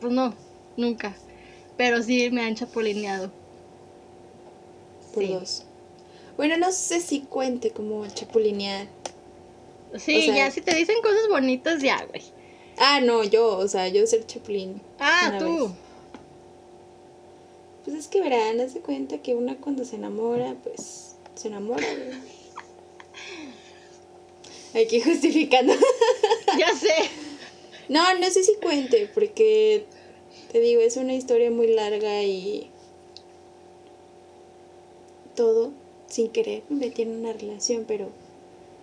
[0.00, 0.32] pues no,
[0.76, 1.16] nunca.
[1.76, 3.32] Pero sí me han chapulineado.
[5.12, 5.32] Por Sí.
[5.32, 5.64] dos.
[6.36, 8.86] Bueno, no sé si cuente como chapulinear.
[9.98, 12.22] Sí, O sea- ya si te dicen cosas bonitas, ya, güey.
[12.78, 14.80] Ah, no, yo, o sea, yo ser chapulín.
[14.98, 15.68] Ah, tú.
[15.68, 15.76] vez.
[17.84, 21.86] Pues es que verán, haz de cuenta que una cuando se enamora, pues se enamora.
[24.74, 25.74] Aquí justificando.
[26.58, 26.94] Ya sé.
[27.88, 29.86] No, no sé si cuente, porque
[30.52, 32.70] te digo, es una historia muy larga y
[35.34, 35.72] todo
[36.06, 38.08] sin querer me metí en una relación, pero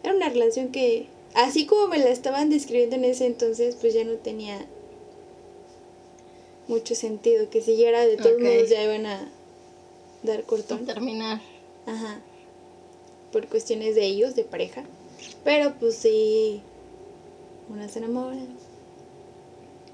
[0.03, 4.03] era una relación que, así como me la estaban describiendo en ese entonces, pues ya
[4.03, 4.65] no tenía
[6.71, 9.29] mucho sentido, que siguiera de todos modos ya iban a
[10.23, 10.85] dar cortón.
[10.85, 11.41] Terminar.
[11.85, 12.19] Ajá.
[13.31, 14.83] Por cuestiones de ellos, de pareja.
[15.43, 16.61] Pero pues sí,
[17.69, 18.37] una se enamora,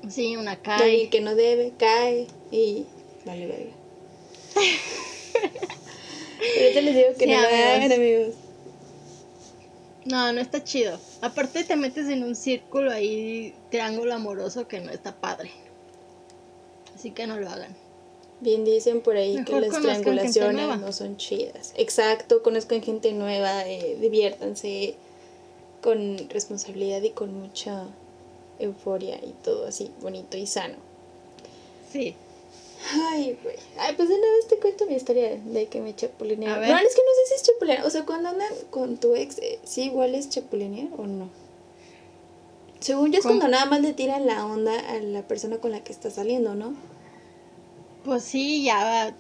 [0.10, 1.10] Sí, una alguien cae.
[1.10, 2.86] que no debe, cae y
[3.26, 3.72] vale verga.
[6.40, 8.34] Pero te les digo que Sí, no lo hagan, amigos.
[10.06, 10.98] No, no está chido.
[11.22, 15.52] Aparte te metes en un círculo ahí, triángulo amoroso que no está padre.
[16.98, 17.76] Así que no lo hagan.
[18.40, 21.74] Bien dicen por ahí que las triangulaciones no son chidas.
[21.78, 24.96] Exacto, conozcan gente nueva, eh, diviértanse
[25.84, 27.84] con responsabilidad y con mucha
[28.58, 30.74] euforia y todo así bonito y sano.
[31.94, 32.16] Sí.
[32.92, 33.58] Ay, güey.
[33.78, 36.68] Ay, pues de una vez te cuento mi historia de que me chapulinearon.
[36.68, 37.86] No, es que no sé si es chapulinear.
[37.86, 41.30] O sea, cuando andan con tu ex, eh, ¿sí igual es chapulinear o no?
[42.80, 43.40] Según yo es ¿Cómo?
[43.40, 46.56] cuando nada más le tiran la onda a la persona con la que está saliendo,
[46.56, 46.74] ¿no?
[48.06, 49.14] Pues sí, ya va.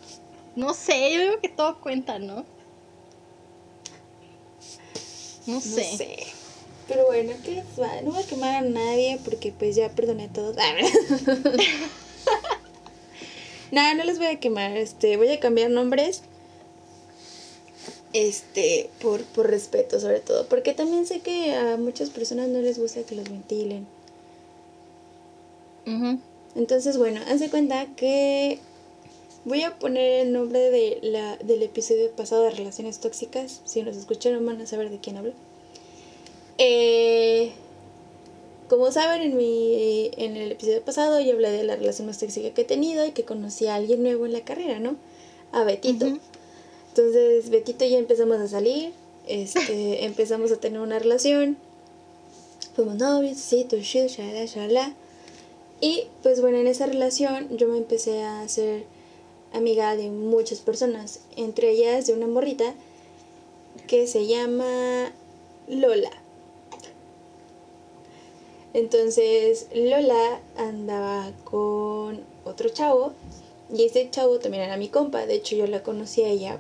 [0.56, 2.46] No sé, yo digo que todo cuenta, ¿no?
[5.46, 5.98] No No sé.
[5.98, 6.18] sé.
[6.88, 8.02] Pero bueno, ¿qué les va?
[8.02, 10.56] No voy a quemar a nadie porque pues ya perdoné a todos.
[10.66, 10.74] Ah,
[13.72, 14.78] Nada, no les voy a quemar.
[14.78, 16.22] Este, voy a cambiar nombres.
[18.14, 20.48] Este, por, por respeto sobre todo.
[20.48, 23.86] Porque también sé que a muchas personas no les gusta que los ventilen.
[26.56, 28.60] Entonces, bueno, hace cuenta que
[29.46, 33.62] voy a poner el nombre de la, del episodio pasado de relaciones tóxicas.
[33.64, 35.34] Si nos escucharon van a saber de quién hablo.
[36.58, 37.52] Eh,
[38.68, 42.50] como saben, en, mi, en el episodio pasado yo hablé de la relación más tóxica
[42.50, 44.98] que he tenido y que conocí a alguien nuevo en la carrera, ¿no?
[45.54, 46.18] A Betito.
[46.98, 48.92] Entonces, Betito y yo empezamos a salir,
[49.28, 51.56] este, empezamos a tener una relación,
[52.76, 54.96] fuimos novios, sí, chido, shalala, shalala.
[55.80, 58.86] Y pues bueno, en esa relación yo me empecé a hacer
[59.54, 62.74] amiga de muchas personas, entre ellas de una morrita
[63.86, 65.12] que se llama
[65.68, 66.10] Lola.
[68.74, 73.14] Entonces Lola andaba con otro chavo
[73.72, 76.60] y ese chavo también era mi compa, de hecho yo la conocí a ella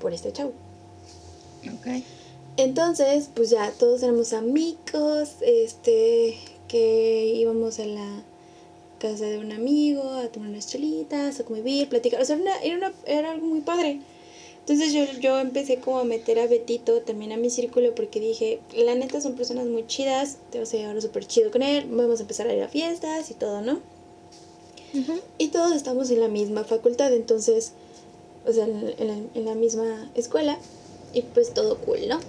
[0.00, 0.52] por este chavo.
[1.66, 2.02] Ok.
[2.56, 8.22] Entonces, pues ya todos éramos amigos, este, que íbamos a la
[8.98, 12.62] casa de un amigo a tomar unas chelitas, a convivir, platicar, o sea, era, una-
[12.62, 14.00] era, una- era algo muy padre.
[14.60, 18.58] Entonces yo, yo empecé como a meter a Betito también a mi círculo porque dije,
[18.74, 22.18] la neta son personas muy chidas, te vas a llevar súper chido con él, vamos
[22.18, 23.80] a empezar a ir a fiestas y todo, ¿no?
[24.94, 25.20] Ujú.
[25.38, 27.72] Y todos estamos en la misma facultad, entonces,
[28.46, 30.58] o sea, en, en en la misma escuela,
[31.12, 32.20] y pues todo cool, ¿no?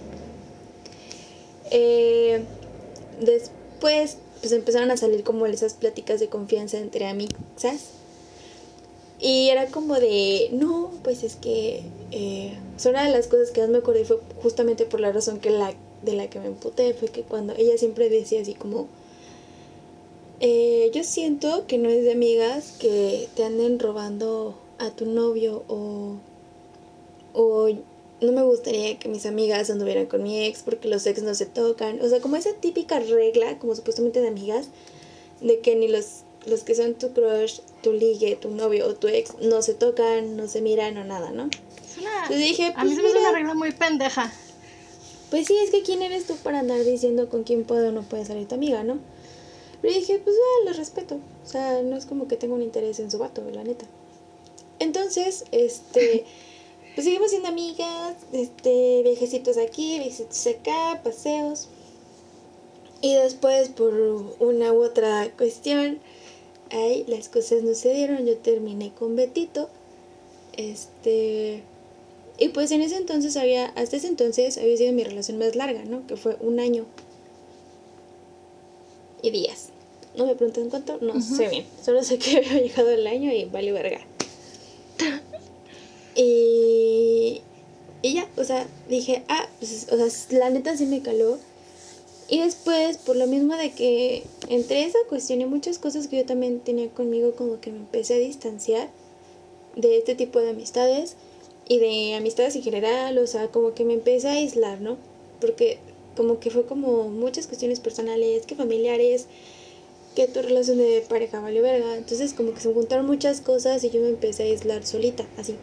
[1.72, 2.44] Eh,
[3.20, 7.36] después, pues empezaron a salir como esas pláticas de confianza entre amigas.
[9.20, 12.54] Y era como de, no, pues es que, eh,
[12.88, 15.74] una de las cosas que más me acordé fue justamente por la razón que la,
[16.04, 18.88] de la que me emputé, fue que cuando ella siempre decía así como,
[20.40, 25.64] eh, yo siento que no es de amigas que te anden robando a tu novio
[25.68, 26.16] o,
[27.34, 27.70] o
[28.22, 31.46] no me gustaría que mis amigas anduvieran con mi ex porque los ex no se
[31.46, 32.02] tocan.
[32.02, 34.70] O sea, como esa típica regla, como supuestamente de amigas,
[35.42, 39.08] de que ni los, los que son tu crush, tu ligue, tu novio o tu
[39.08, 41.50] ex no se tocan, no se miran o nada, ¿no?
[41.84, 42.24] Es una...
[42.24, 44.34] Entonces dije, a mí pues se me hace una regla muy pendeja.
[45.30, 48.02] pues sí, es que quién eres tú para andar diciendo con quién puede o no
[48.02, 48.98] puede salir tu amiga, ¿no?
[49.82, 51.20] Pero dije, pues ah, lo respeto.
[51.46, 53.86] O sea, no es como que tenga un interés en su vato, la neta.
[54.80, 56.26] Entonces, este,
[56.96, 61.70] pues seguimos siendo amigas, este, viajecitos aquí, viajecitos acá, paseos.
[63.02, 63.94] Y después, por
[64.40, 66.00] una u otra cuestión,
[66.72, 68.26] ahí las cosas no se dieron.
[68.26, 69.70] Yo terminé con Betito.
[70.54, 71.64] Este.
[72.40, 75.86] Y pues en ese entonces había, hasta ese entonces había sido mi relación más larga,
[75.86, 76.06] ¿no?
[76.06, 76.86] Que fue un año
[79.22, 79.70] y días.
[80.16, 81.66] No me preguntan cuánto, no sé bien.
[81.84, 84.02] Solo sé que había llegado el año y vale verga.
[86.16, 87.42] y,
[88.02, 91.38] y ya, o sea, dije, ah, pues, o sea, la neta sí me caló.
[92.30, 96.26] Y después, por lo mismo de que entre esa cuestión y muchas cosas que yo
[96.26, 98.90] también tenía conmigo, como que me empecé a distanciar
[99.78, 101.16] de este tipo de amistades
[101.70, 104.98] y de amistades en general, o sea, como que me empecé a aislar, ¿no?
[105.40, 105.80] Porque
[106.18, 109.28] como que fue como muchas cuestiones personales, que familiares,
[110.18, 111.96] que tu relación de pareja vale verga.
[111.96, 115.58] Entonces como que se juntaron muchas cosas y yo me empecé a aislar solita, así.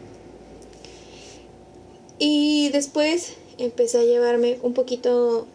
[2.19, 5.45] Y después empecé a llevarme un poquito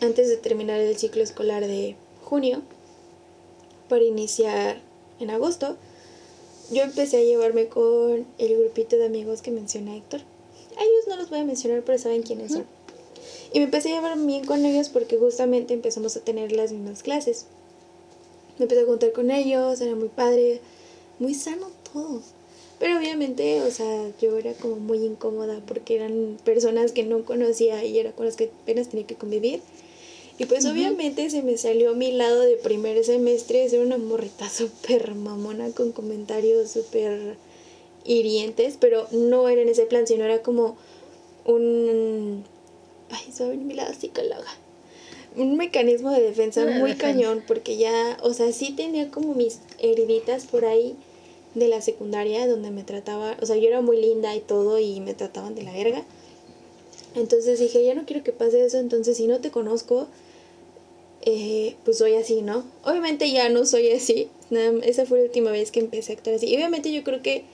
[0.00, 2.62] antes de terminar el ciclo escolar de junio
[3.90, 4.80] para iniciar
[5.20, 5.76] en agosto.
[6.70, 10.22] Yo empecé a llevarme con el grupito de amigos que menciona Héctor.
[10.78, 12.64] A ellos no los voy a mencionar, pero saben quiénes son.
[13.52, 17.02] Y me empecé a llevar bien con ellos porque justamente empezamos a tener las mismas
[17.02, 17.44] clases.
[18.58, 20.60] Me empecé a juntar con ellos, era muy padre,
[21.18, 22.22] muy sano todo.
[22.78, 27.84] Pero obviamente, o sea, yo era como muy incómoda porque eran personas que no conocía
[27.84, 29.60] y era con las que apenas tenía que convivir.
[30.38, 35.14] Y pues obviamente se me salió mi lado de primer semestre, ser una morrita súper
[35.16, 37.36] mamona con comentarios súper
[38.04, 40.76] hirientes, pero no era en ese plan, sino era como
[41.44, 42.44] un...
[43.10, 44.46] Ay, se mi lado psicóloga.
[45.38, 50.46] Un mecanismo de defensa muy cañón, porque ya, o sea, sí tenía como mis heriditas
[50.46, 50.96] por ahí
[51.54, 55.00] de la secundaria donde me trataba, o sea, yo era muy linda y todo y
[55.00, 56.04] me trataban de la verga.
[57.14, 60.08] Entonces dije, ya no quiero que pase eso, entonces si no te conozco,
[61.22, 62.64] eh, pues soy así, ¿no?
[62.84, 64.28] Obviamente ya no soy así,
[64.82, 66.46] esa fue la última vez que empecé a actuar así.
[66.46, 67.44] Y obviamente yo creo que,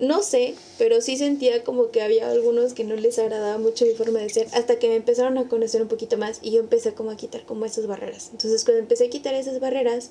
[0.00, 3.94] no sé, pero sí sentía como que había algunos que no les agradaba mucho mi
[3.94, 6.94] forma de ser, hasta que me empezaron a conocer un poquito más y yo empecé
[6.94, 8.28] como a quitar como esas barreras.
[8.32, 10.10] Entonces cuando empecé a quitar esas barreras,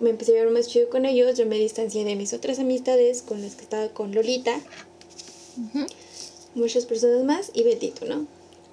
[0.00, 3.22] me empecé a llevar más chido con ellos, yo me distancié de mis otras amistades
[3.22, 4.60] con las que estaba con Lolita,
[6.54, 8.26] muchas personas más y Betito, ¿no?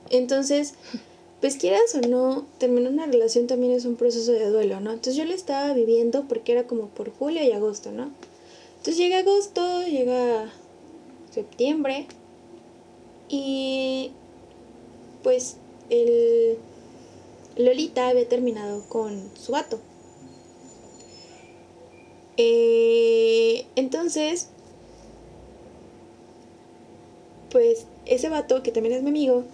[0.09, 0.73] Entonces,
[1.41, 4.91] pues quieras o no, terminar una relación también es un proceso de duelo, ¿no?
[4.91, 8.11] Entonces yo lo estaba viviendo porque era como por julio y agosto, ¿no?
[8.85, 10.53] Entonces llega agosto, llega
[11.31, 12.05] septiembre
[13.27, 14.11] y
[15.23, 15.57] pues
[15.89, 16.59] el
[17.55, 19.79] Lolita había terminado con su vato.
[22.37, 24.49] Eh, entonces,
[27.49, 29.45] pues ese vato, que también es mi amigo,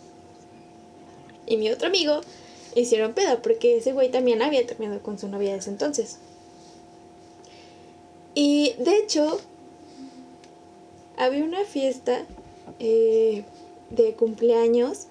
[1.47, 2.19] y mi otro amigo,
[2.75, 6.17] hicieron pedo, porque ese güey también había terminado con su novia desde entonces.
[8.33, 9.39] Y de hecho,
[11.17, 12.25] había una fiesta
[12.79, 13.43] eh,
[13.89, 15.07] de cumpleaños.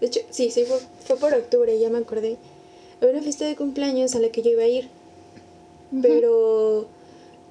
[0.00, 2.36] De hecho, sí, sí, fue, fue, por octubre, ya me acordé.
[3.00, 4.88] Había una fiesta de cumpleaños a la que yo iba a ir.
[6.02, 6.86] Pero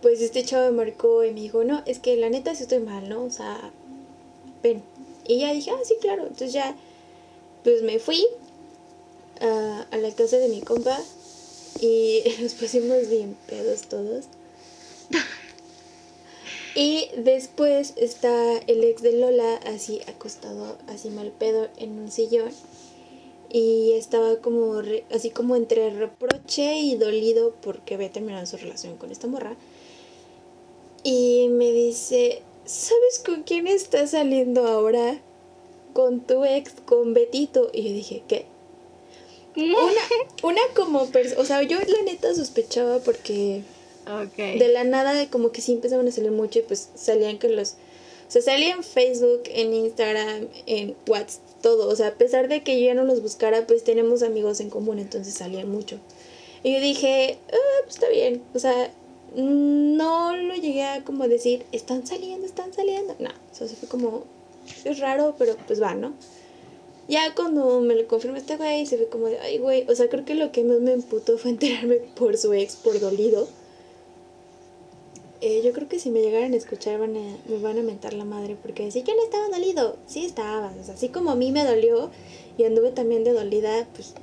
[0.01, 2.79] pues este chavo me marcó y me dijo, no, es que la neta sí estoy
[2.79, 3.23] mal, ¿no?
[3.25, 3.71] O sea,
[4.63, 4.81] ven.
[5.27, 6.23] Y ya dije, ah, sí, claro.
[6.23, 6.75] Entonces ya,
[7.63, 8.25] pues me fui
[9.41, 10.97] a, a la casa de mi compa
[11.81, 14.25] y nos pusimos bien pedos todos.
[16.75, 22.51] Y después está el ex de Lola así acostado, así mal pedo en un sillón.
[23.51, 29.11] Y estaba como así como entre reproche y dolido porque había terminado su relación con
[29.11, 29.57] esta morra.
[31.03, 35.19] Y me dice, ¿sabes con quién estás saliendo ahora?
[35.93, 37.71] Con tu ex, con Betito.
[37.73, 38.45] Y yo dije, ¿qué?
[39.55, 39.73] Una,
[40.43, 43.63] una como persona, o sea, yo la neta sospechaba porque
[44.37, 47.75] de la nada como que sí empezaban a salir mucho y pues salían con los...
[48.27, 51.89] O sea, salían en Facebook, en Instagram, en WhatsApp, todo.
[51.89, 54.69] O sea, a pesar de que yo ya no los buscara, pues tenemos amigos en
[54.69, 55.99] común, entonces salían mucho.
[56.63, 58.43] Y yo dije, ah, pues está bien.
[58.53, 58.91] O sea,
[59.35, 63.15] no lo llegué a como decir, están saliendo, están saliendo.
[63.19, 64.23] No, o sea, fue como,
[64.83, 66.13] es raro, pero pues va, ¿no?
[67.07, 70.09] Ya cuando me lo confirmó este güey, se fue como de, ay, güey, o sea,
[70.09, 73.47] creo que lo que más me emputó fue enterarme por su ex, por dolido.
[75.41, 78.13] Eh, yo creo que si me llegaran a escuchar van a, me van a mentar
[78.13, 79.97] la madre porque decir, yo no estaba dolido.
[80.05, 82.11] Sí estaba, o sea, así como a mí me dolió
[82.57, 84.13] y anduve también de dolida, pues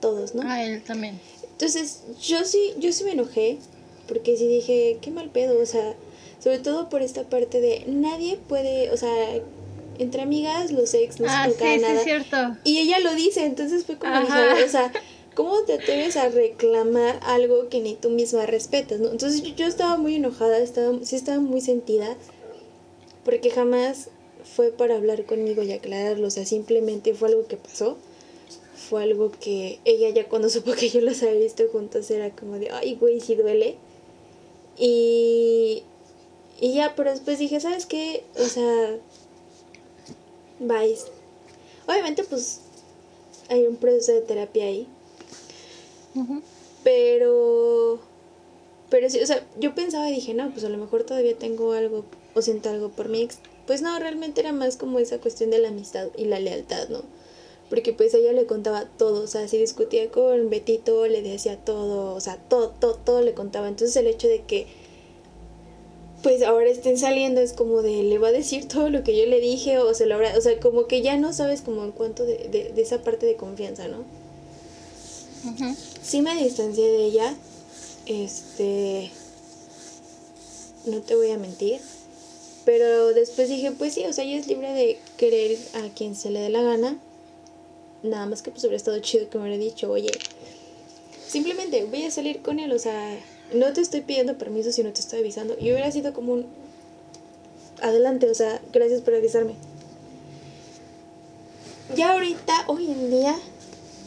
[0.00, 0.42] todos, ¿no?
[0.44, 1.18] Ah, él también.
[1.50, 3.58] Entonces, yo sí, yo sí me enojé,
[4.06, 5.94] porque sí dije, qué mal pedo, o sea,
[6.42, 9.12] sobre todo por esta parte de nadie puede, o sea,
[9.98, 11.98] entre amigas los ex no ah, se nada.
[11.98, 12.56] Sí, cierto.
[12.64, 14.92] Y ella lo dice, entonces fue como dije, o sea,
[15.34, 19.00] ¿cómo te atreves a reclamar algo que ni tú misma respetas?
[19.00, 22.16] Entonces yo, estaba muy enojada, estaba, sí estaba muy sentida,
[23.24, 24.08] porque jamás
[24.56, 27.96] fue para hablar conmigo y aclararlo, o sea, simplemente fue algo que pasó
[28.92, 32.58] fue algo que ella ya cuando supo que yo los había visto juntos era como
[32.58, 33.76] de, ay, güey, sí duele.
[34.76, 35.82] Y,
[36.60, 38.24] y ya, pero después dije, ¿sabes qué?
[38.36, 38.98] O sea,
[40.58, 41.06] vais.
[41.86, 42.60] Obviamente, pues,
[43.48, 44.86] hay un proceso de terapia ahí.
[46.84, 47.98] Pero,
[48.90, 51.72] pero sí, o sea, yo pensaba y dije, no, pues a lo mejor todavía tengo
[51.72, 52.04] algo
[52.34, 53.38] o siento algo por mi ex.
[53.66, 57.02] Pues no, realmente era más como esa cuestión de la amistad y la lealtad, ¿no?
[57.72, 62.14] porque pues ella le contaba todo, o sea, si discutía con Betito, le decía todo,
[62.14, 63.66] o sea, todo, todo, todo le contaba.
[63.66, 64.66] Entonces el hecho de que
[66.22, 69.24] pues ahora estén saliendo es como de le va a decir todo lo que yo
[69.24, 71.92] le dije o se lo habrá, o sea, como que ya no sabes como en
[71.92, 74.04] cuanto de, de, de esa parte de confianza, ¿no?
[76.02, 77.34] Sí me distancié de ella,
[78.06, 79.10] este,
[80.86, 81.80] no te voy a mentir,
[82.64, 86.30] pero después dije, pues sí, o sea, ella es libre de querer a quien se
[86.30, 86.98] le dé la gana
[88.02, 90.10] Nada más que pues hubiera estado chido que me hubiera dicho, oye,
[91.26, 93.16] simplemente voy a salir con él, o sea,
[93.54, 95.54] no te estoy pidiendo permiso, sino te estoy avisando.
[95.58, 96.46] Y hubiera sido como un,
[97.80, 99.54] adelante, o sea, gracias por avisarme.
[101.94, 103.38] Ya ahorita, hoy en día,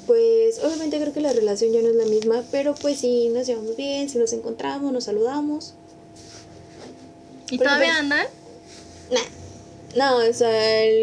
[0.05, 3.47] pues obviamente creo que la relación ya no es la misma, pero pues sí, nos
[3.47, 5.73] llevamos bien, si nos encontramos, nos saludamos.
[7.49, 8.27] ¿Y todavía pues, andan?
[9.11, 9.45] Nah.
[9.95, 10.51] No, o sea,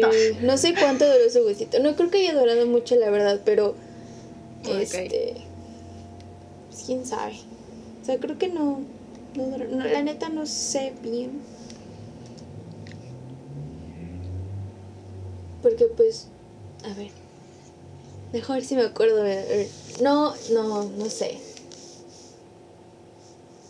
[0.41, 1.79] no sé cuánto duró su huesito.
[1.79, 3.75] No creo que haya durado mucho, la verdad, pero.
[4.79, 5.35] Este.
[6.69, 7.33] Pues, quién sabe.
[8.01, 8.81] O sea, creo que no.
[9.35, 11.41] no, la neta no sé bien.
[15.63, 16.27] Porque, pues.
[16.83, 17.22] A ver.
[18.33, 19.23] Mejor si me acuerdo.
[20.01, 21.37] No, no, no sé.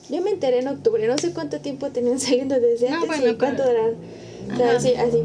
[0.10, 1.06] Yo me enteré en octubre.
[1.06, 3.98] No sé cuánto tiempo tenían saliendo desde no, antes y cuánto duraron
[4.76, 5.24] así, así.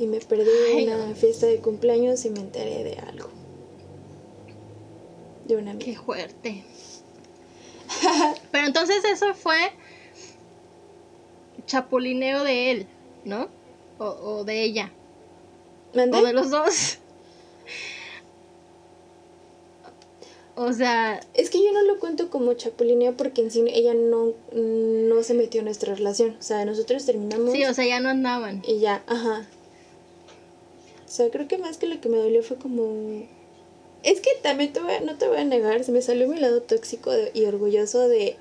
[0.00, 0.50] Y me perdí
[0.82, 3.28] una fiesta de cumpleaños y me enteré de algo.
[5.46, 5.84] De una amiga.
[5.84, 6.64] Qué fuerte.
[8.50, 9.56] Pero entonces eso fue
[11.66, 12.86] chapulineo de él,
[13.24, 13.48] ¿no?
[13.98, 14.92] O, o de ella.
[15.94, 16.98] O de los dos.
[20.56, 21.20] O sea...
[21.34, 25.34] Es que yo no lo cuento como chapulineo porque en sí ella no, no se
[25.34, 26.36] metió en nuestra relación.
[26.38, 27.52] O sea, nosotros terminamos...
[27.52, 28.62] Sí, o sea, ya no andaban.
[28.66, 29.46] Y ya, ajá.
[31.04, 33.26] O sea, creo que más que lo que me dolió fue como...
[34.02, 37.10] Es que también te no te voy a negar, se me salió mi lado tóxico
[37.32, 38.36] y orgulloso de,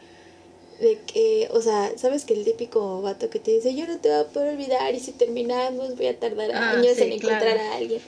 [0.79, 4.09] de que, o sea, sabes que el típico vato que te dice, yo no te
[4.09, 7.75] voy a poder olvidar y si terminamos voy a tardar ah, años en encontrar a
[7.75, 8.01] alguien.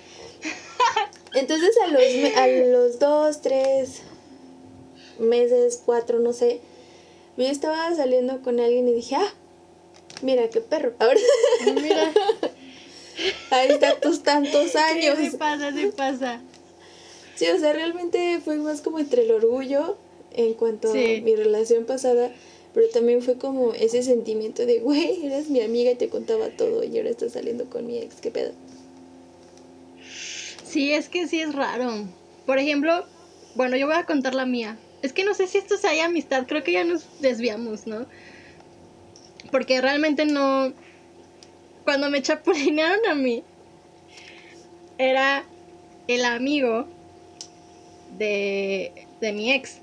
[1.34, 4.02] Entonces a los, a los dos, tres
[5.20, 6.62] meses, cuatro, no sé,
[7.38, 9.34] yo estaba saliendo con alguien y dije, ah,
[10.22, 10.94] mira qué perro.
[11.00, 11.20] Ahora,
[11.74, 12.12] mira.
[13.52, 15.18] Ahí está tus tantos años.
[15.18, 16.42] Sí, pasa, sí pasa.
[17.36, 19.98] Sí, o sea, realmente fue más como entre el orgullo
[20.34, 22.32] en cuanto a mi relación pasada,
[22.76, 26.84] pero también fue como ese sentimiento de, güey, eras mi amiga y te contaba todo
[26.84, 28.52] y ahora estás saliendo con mi ex, qué pedo.
[30.66, 32.06] Sí, es que sí es raro.
[32.46, 33.06] Por ejemplo,
[33.56, 34.78] bueno, yo voy a contar la mía.
[35.02, 38.08] Es que no sé si esto sea amistad, creo que ya nos desviamos, ¿no?
[39.52, 40.74] Porque realmente no...
[41.86, 43.42] Cuando me chapulinearon a mí,
[44.98, 45.46] era
[46.10, 46.88] el amigo
[48.18, 49.78] de, de mi ex.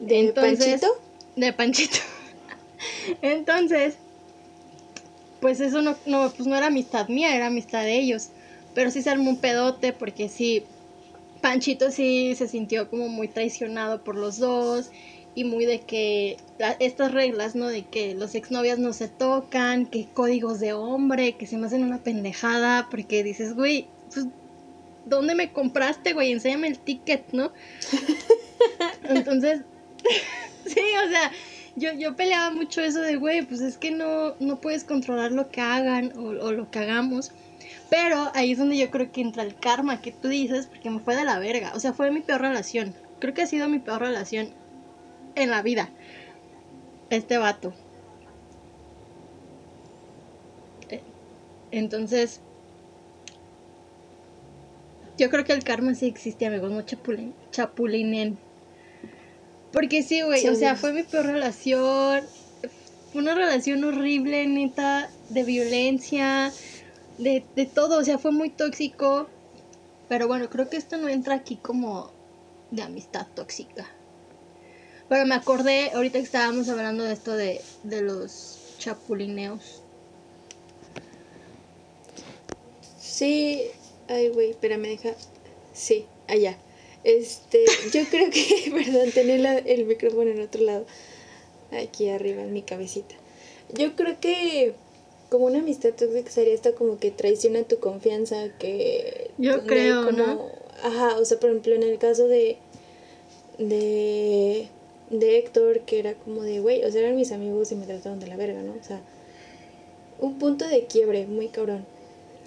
[0.00, 0.86] ¿De Panchito?
[1.36, 1.98] De Panchito.
[3.22, 3.96] Entonces,
[5.40, 8.30] pues eso no, no, pues no era amistad mía, era amistad de ellos.
[8.74, 10.64] Pero sí se armó un pedote porque sí,
[11.40, 14.90] Panchito sí se sintió como muy traicionado por los dos
[15.34, 16.38] y muy de que
[16.78, 17.68] estas reglas, ¿no?
[17.68, 21.84] De que los exnovias no se tocan, que códigos de hombre, que se me hacen
[21.84, 24.26] una pendejada porque dices, güey, pues,
[25.04, 26.32] ¿dónde me compraste, güey?
[26.32, 27.52] Enséñame el ticket, ¿no?
[29.08, 29.60] Entonces,
[30.66, 31.32] sí, o sea,
[31.76, 35.50] yo, yo peleaba mucho eso de, güey, pues es que no, no puedes controlar lo
[35.50, 37.32] que hagan o, o, lo que hagamos.
[37.90, 41.00] Pero ahí es donde yo creo que entra el karma que tú dices, porque me
[41.00, 41.72] fue de la verga.
[41.74, 42.94] O sea, fue mi peor relación.
[43.20, 44.48] Creo que ha sido mi peor relación
[45.34, 45.90] en la vida.
[47.10, 47.72] Este vato.
[50.88, 51.02] Eh,
[51.70, 52.40] entonces,
[55.16, 56.70] yo creo que el karma sí existe, amigos.
[56.70, 58.38] No chapulin, chapulinen.
[59.76, 62.24] Porque sí, güey, o sea, fue mi peor relación.
[63.12, 66.50] Fue una relación horrible, neta, de violencia,
[67.18, 69.28] de, de todo, o sea, fue muy tóxico.
[70.08, 72.10] Pero bueno, creo que esto no entra aquí como
[72.70, 73.86] de amistad tóxica.
[75.10, 79.82] Pero me acordé, ahorita que estábamos hablando de esto de, de los chapulineos.
[82.98, 83.60] Sí,
[84.08, 85.10] ay, güey, espera, me deja.
[85.74, 86.56] Sí, allá.
[87.06, 90.86] Este, yo creo que, perdón, tenía el micrófono en otro lado,
[91.70, 93.14] aquí arriba en mi cabecita.
[93.72, 94.74] Yo creo que
[95.30, 99.30] como una amistad tóxica sería esta como que traiciona tu confianza, que...
[99.38, 100.50] Yo creo, ¿no?
[100.82, 102.56] Ajá, o sea, por ejemplo, en el caso de,
[103.58, 104.66] de,
[105.10, 108.18] de Héctor, que era como de, güey, o sea, eran mis amigos y me trataron
[108.18, 108.72] de la verga, ¿no?
[108.72, 109.00] O sea,
[110.18, 111.86] un punto de quiebre muy cabrón.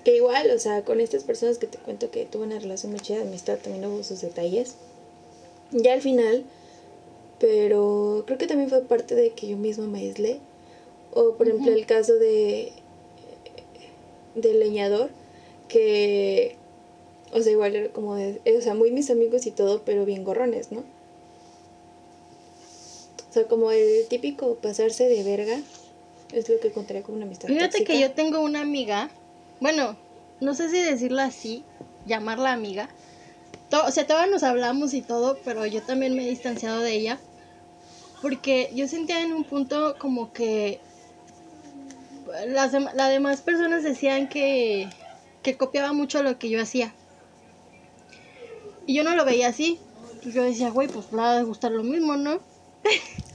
[0.04, 3.02] Que igual, o sea, con estas personas que te cuento que tuve una relación muy
[3.02, 4.76] chida de amistad, también hubo sus detalles.
[5.72, 6.45] Ya al final,
[7.39, 10.39] pero creo que también fue parte de que yo misma me aislé.
[11.12, 12.72] O por ejemplo el caso de
[14.36, 15.10] del leñador,
[15.68, 16.56] que,
[17.34, 20.24] o sea, igual era como de, o sea, muy mis amigos y todo, pero bien
[20.24, 20.84] gorrones, ¿no?
[23.30, 25.60] O sea, como el típico pasarse de verga,
[26.34, 27.47] es lo que contaría como una amistad.
[27.47, 29.10] Fíjate que yo tengo una amiga,
[29.60, 29.97] bueno,
[30.39, 31.64] no sé si decirlo así,
[32.05, 32.89] llamarla amiga.
[33.72, 37.20] o sea, todavía nos hablamos y todo, pero yo también me he distanciado de ella.
[38.22, 40.82] Porque yo sentía en un punto como que
[42.47, 44.89] las, demás personas decían que,
[45.41, 46.93] que copiaba mucho lo que yo hacía.
[48.86, 49.80] Y yo no lo veía así.
[50.24, 52.39] Yo decía, güey, pues nada de gustar lo mismo, ¿no?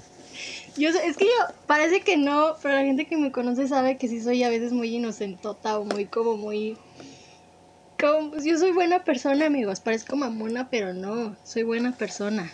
[0.76, 4.08] yo es que yo parece que no, pero la gente que me conoce sabe que
[4.08, 6.76] sí soy a veces muy inocentota o muy como muy
[8.00, 12.50] como pues yo soy buena persona, amigos, parezco mamona, pero no, soy buena persona.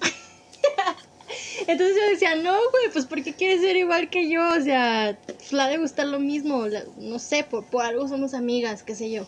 [1.66, 4.48] Entonces yo decía, no, güey, pues ¿por qué quieres ser igual que yo?
[4.50, 8.82] O sea, pues la de gustar lo mismo, no sé, por, por algo somos amigas,
[8.82, 9.26] qué sé yo.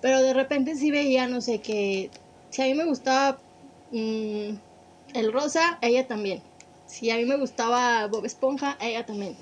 [0.00, 2.10] Pero de repente sí veía, no sé, que
[2.50, 3.38] si a mí me gustaba
[3.90, 4.54] mm,
[5.14, 6.42] el rosa, ella también.
[6.92, 9.34] Si a mí me gustaba Bob Esponja, a ella también.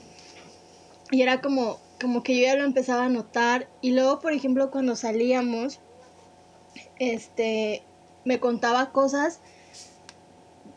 [1.11, 3.69] Y era como, como que yo ya lo empezaba a notar.
[3.81, 5.81] Y luego, por ejemplo, cuando salíamos,
[7.01, 7.83] este,
[8.25, 9.41] me contaba cosas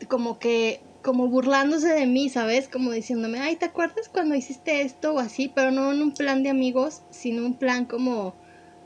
[0.10, 2.68] como que como burlándose de mí, ¿sabes?
[2.70, 5.52] Como diciéndome, ay, ¿te acuerdas cuando hiciste esto o así?
[5.54, 8.34] Pero no en un plan de amigos, sino un plan como,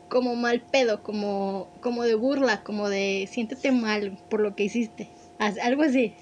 [0.10, 5.10] como mal pedo, como, como de burla, como de siéntete mal por lo que hiciste,
[5.38, 6.16] algo así.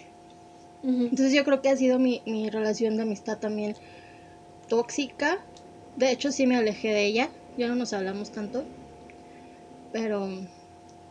[0.86, 3.76] Entonces yo creo que ha sido mi, mi relación de amistad también
[4.68, 5.40] tóxica.
[5.96, 8.64] De hecho, sí me alejé de ella, ya no nos hablamos tanto.
[9.92, 10.30] Pero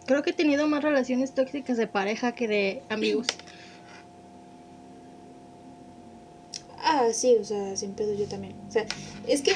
[0.06, 3.26] creo que he tenido más relaciones tóxicas de pareja que de amigos.
[6.86, 8.52] Ah, sí, o sea, sin pedo yo también.
[8.68, 8.84] O sea,
[9.26, 9.52] es que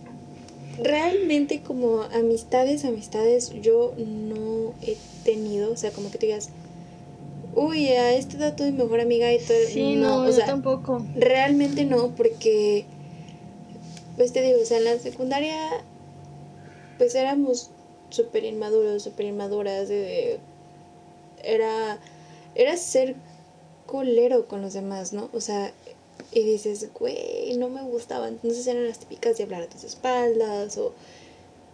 [0.82, 6.48] realmente como amistades, amistades, yo no he tenido, o sea, como que te digas,
[7.54, 9.56] uy, a este dato mi mejor amiga y todo.
[9.68, 11.04] Sí, no, o sea, tampoco.
[11.14, 12.84] Realmente no, porque,
[14.16, 15.56] pues te digo, o sea, en la secundaria,
[16.98, 17.70] pues éramos
[18.10, 20.38] súper inmaduros, súper inmaduras, de,
[21.42, 21.98] era,
[22.54, 23.16] era ser
[23.86, 25.28] colero con los demás, ¿no?
[25.32, 25.72] O sea,
[26.32, 28.28] y dices, güey, no me gustaba.
[28.28, 30.92] Entonces eran las típicas de hablar a tus espaldas o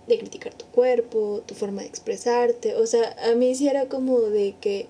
[0.06, 2.74] de criticar tu cuerpo, tu forma de expresarte.
[2.74, 4.88] O sea, a mí sí era como de que,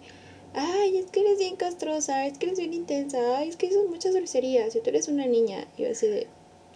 [0.59, 3.88] ay, es que eres bien castrosa, es que eres bien intensa, ay, es que son
[3.90, 5.66] muchas groserías, y tú eres una niña.
[5.76, 6.26] Y yo así de,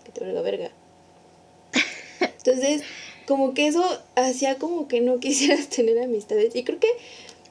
[0.05, 0.71] que te valga verga.
[2.21, 2.83] Entonces,
[3.27, 3.85] como que eso
[4.17, 6.55] hacía como que no quisieras tener amistades.
[6.57, 6.91] Y creo que,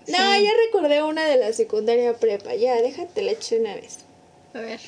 [0.08, 4.00] no, ya recordé una de la secundaria prepa, ya, déjate la hecho una vez.
[4.54, 4.80] A ver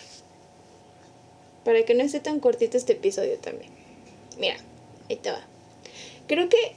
[1.63, 3.71] para que no esté tan cortito este episodio también.
[4.37, 4.57] Mira,
[5.09, 5.41] ahí te va.
[6.27, 6.75] Creo que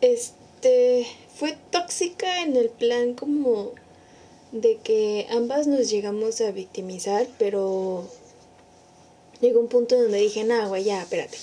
[0.00, 3.72] este fue tóxica en el plan como
[4.52, 8.08] de que ambas nos llegamos a victimizar, pero
[9.40, 11.36] llegó un punto donde dije, nah, güey, ya, espérate.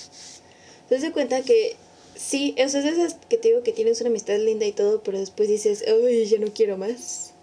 [0.84, 1.76] Entonces de cuenta que
[2.16, 5.20] sí, eso es esas que te digo que tienes una amistad linda y todo, pero
[5.20, 7.34] después dices, uy, ya no quiero más.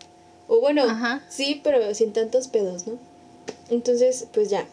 [0.47, 0.85] O bueno,
[1.29, 2.99] sí, pero sin tantos pedos, ¿no?
[3.69, 4.67] Entonces, pues ya,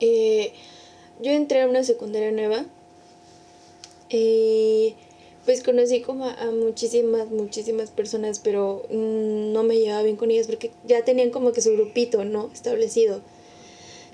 [0.00, 0.54] eh,
[1.20, 2.64] yo entré a una secundaria nueva
[4.08, 4.94] y
[5.46, 10.46] pues conocí como a, muchísimas, muchísimas personas, pero mm, no me llevaba bien con ellas
[10.46, 12.50] porque ya tenían como que su grupito, ¿no?
[12.52, 13.22] Establecido.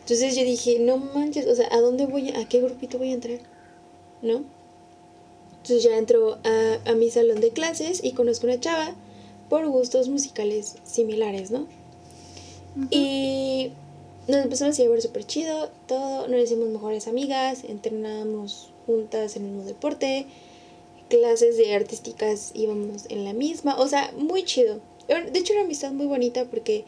[0.00, 2.30] Entonces yo dije, no manches, o sea, ¿a dónde voy?
[2.30, 3.38] ¿A qué grupito voy a entrar?
[4.20, 4.44] ¿No?
[5.62, 8.94] Entonces ya entro a, a mi salón de clases y conozco una chava
[9.48, 11.66] por gustos musicales similares, ¿no?
[12.90, 13.70] Y
[14.28, 19.50] nos empezamos a llevar súper chido, todo, nos hicimos mejores amigas, entrenábamos juntas en el
[19.50, 20.26] mismo deporte,
[21.12, 24.80] clases de artísticas íbamos en la misma, o sea, muy chido.
[25.08, 26.86] De hecho, una amistad muy bonita porque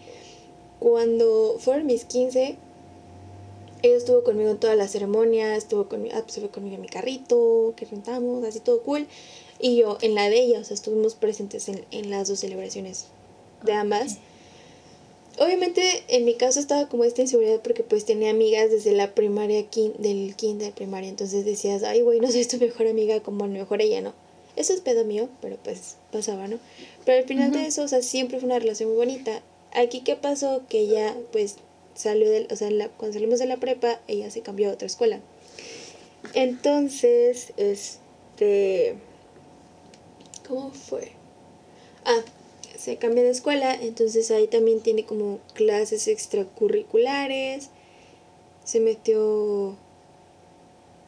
[0.81, 2.57] cuando fueron mis 15,
[3.83, 6.89] ella estuvo conmigo en toda la ceremonia, estuvo conmigo, ah, pues fue conmigo en mi
[6.89, 9.07] carrito, que rentamos, así todo cool.
[9.59, 13.09] Y yo en la de ella, o sea, estuvimos presentes en, en las dos celebraciones
[13.63, 14.21] de ambas
[15.39, 19.65] obviamente en mi caso estaba como esta inseguridad porque pues tenía amigas desde la primaria,
[19.99, 24.01] del kinder primaria, entonces decías, ay güey, no soy tu mejor amiga como mejor ella,
[24.01, 24.13] ¿no?
[24.57, 26.59] Eso es pedo mío, pero pues pasaba, ¿no?
[27.05, 29.43] Pero al final de eso, o sea, siempre fue una relación muy bonita.
[29.73, 31.57] Aquí qué pasó que ella pues
[31.95, 34.87] salió del, o sea, la, cuando salimos de la prepa, ella se cambió a otra
[34.87, 35.21] escuela.
[36.35, 38.95] Entonces, este,
[40.47, 41.13] ¿cómo fue?
[42.05, 42.21] Ah,
[42.85, 47.71] se cambia de escuela, entonces ahí también tiene como clases extracurriculares,
[48.63, 49.75] se metió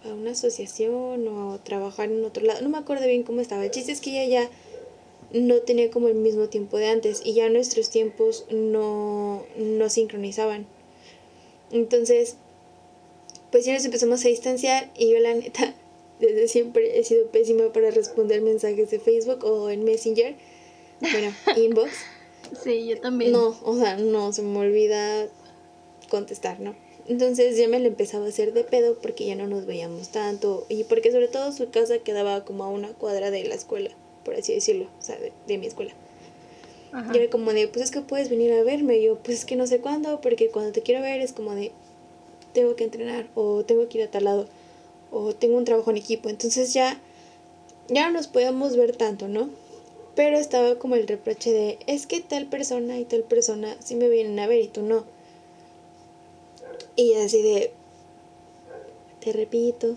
[0.02, 3.62] a una asociación o a trabajar en otro lado, no me acuerdo bien cómo estaba,
[3.62, 4.48] el chiste es que ella
[5.34, 9.90] ya no tenía como el mismo tiempo de antes y ya nuestros tiempos no, no
[9.90, 10.66] sincronizaban.
[11.72, 12.36] Entonces,
[13.52, 15.74] pues ya nos empezamos a distanciar y yo la neta,
[16.20, 20.36] desde siempre he sido pésima para responder mensajes de Facebook o en Messenger,
[21.00, 21.90] bueno, inbox.
[22.62, 23.32] Sí, yo también.
[23.32, 25.26] No, o sea, no, se me olvida
[26.08, 26.74] contestar, ¿no?
[27.08, 30.66] Entonces ya me lo empezaba a hacer de pedo porque ya no nos veíamos tanto
[30.68, 33.90] y porque sobre todo su casa quedaba como a una cuadra de la escuela,
[34.24, 35.16] por así decirlo, o sea,
[35.46, 35.92] de, mi escuela.
[37.12, 38.96] Y era como de, pues es que puedes venir a verme.
[38.96, 41.54] Y yo, pues es que no sé cuándo, porque cuando te quiero ver es como
[41.54, 41.70] de,
[42.54, 44.48] tengo que entrenar o tengo que ir a tal lado
[45.10, 46.30] o tengo un trabajo en equipo.
[46.30, 46.98] Entonces ya,
[47.88, 49.50] ya no nos podíamos ver tanto, ¿no?
[50.16, 54.08] Pero estaba como el reproche de, es que tal persona y tal persona sí me
[54.08, 55.04] vienen a ver y tú no.
[56.96, 57.70] Y así de,
[59.20, 59.94] te repito,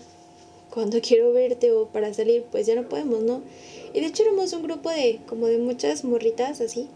[0.72, 3.42] cuando quiero verte o para salir, pues ya no podemos, ¿no?
[3.92, 6.88] Y de hecho éramos un grupo de como de muchas morritas así.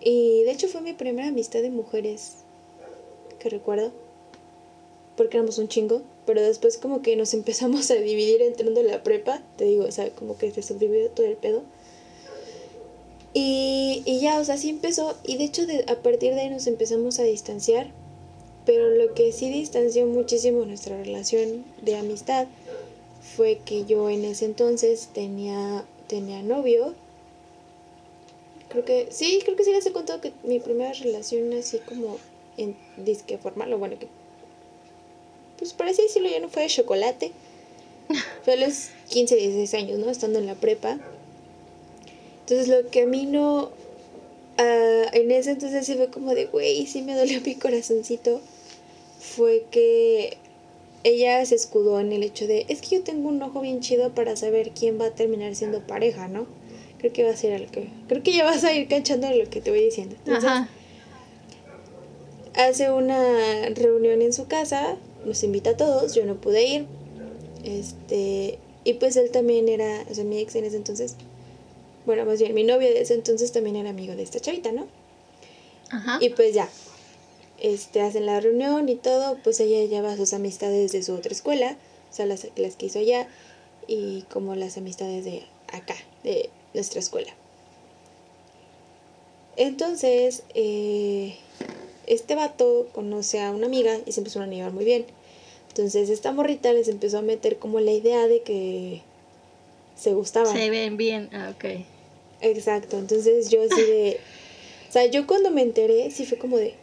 [0.00, 2.36] Y de hecho fue mi primera amistad de mujeres
[3.38, 3.92] que recuerdo.
[5.16, 6.02] Porque éramos un chingo.
[6.24, 9.42] Pero después como que nos empezamos a dividir entrando en la prepa.
[9.56, 11.62] Te digo, o sea, como que se subdividió todo el pedo.
[13.32, 15.16] Y, y ya, o sea, sí empezó.
[15.24, 17.88] Y de hecho de, a partir de ahí nos empezamos a distanciar.
[18.66, 22.46] Pero lo que sí distanció muchísimo nuestra relación de amistad
[23.36, 26.94] fue que yo en ese entonces tenía, tenía novio.
[28.68, 32.18] Creo que, sí, creo que sí les he contado que mi primera relación así como
[32.56, 34.06] en disque formal, o bueno, que
[35.60, 37.32] pues por así decirlo ya no fue de chocolate.
[38.44, 40.10] Fue a los 15, 16 años, ¿no?
[40.10, 40.98] Estando en la prepa.
[42.50, 43.70] Entonces lo que a mí no...
[44.58, 48.40] Uh, en ese entonces sí fue como de, güey, sí me dolió mi corazoncito.
[49.20, 50.36] Fue que
[51.04, 54.14] ella se escudó en el hecho de, es que yo tengo un ojo bien chido
[54.16, 56.46] para saber quién va a terminar siendo pareja, ¿no?
[56.98, 57.88] Creo que va a ser algo que...
[58.08, 60.16] Creo que ya vas a ir cachando lo que te voy diciendo.
[60.26, 60.50] Entonces,
[62.54, 66.86] hace una reunión en su casa, nos invita a todos, yo no pude ir.
[67.62, 71.14] Este, y pues él también era, o sea, mi ex en ese entonces,
[72.06, 74.86] bueno, más bien mi novio de ese entonces también era amigo de esta chavita, ¿no?
[75.90, 76.18] Ajá.
[76.20, 76.68] Y pues ya,
[77.58, 81.76] este, hacen la reunión y todo, pues ella lleva sus amistades de su otra escuela,
[82.10, 83.28] o sea, las, las que hizo allá,
[83.86, 87.34] y como las amistades de acá, de nuestra escuela.
[89.56, 91.36] Entonces, eh,
[92.06, 95.04] este vato conoce a una amiga y se empezaron a llevar muy bien.
[95.68, 99.02] Entonces, esta morrita les empezó a meter como la idea de que
[100.00, 100.56] se gustaban.
[100.56, 101.84] Se ven bien, ah, ok.
[102.40, 104.20] Exacto, entonces yo así de...
[104.88, 106.74] o sea, yo cuando me enteré, sí fue como de,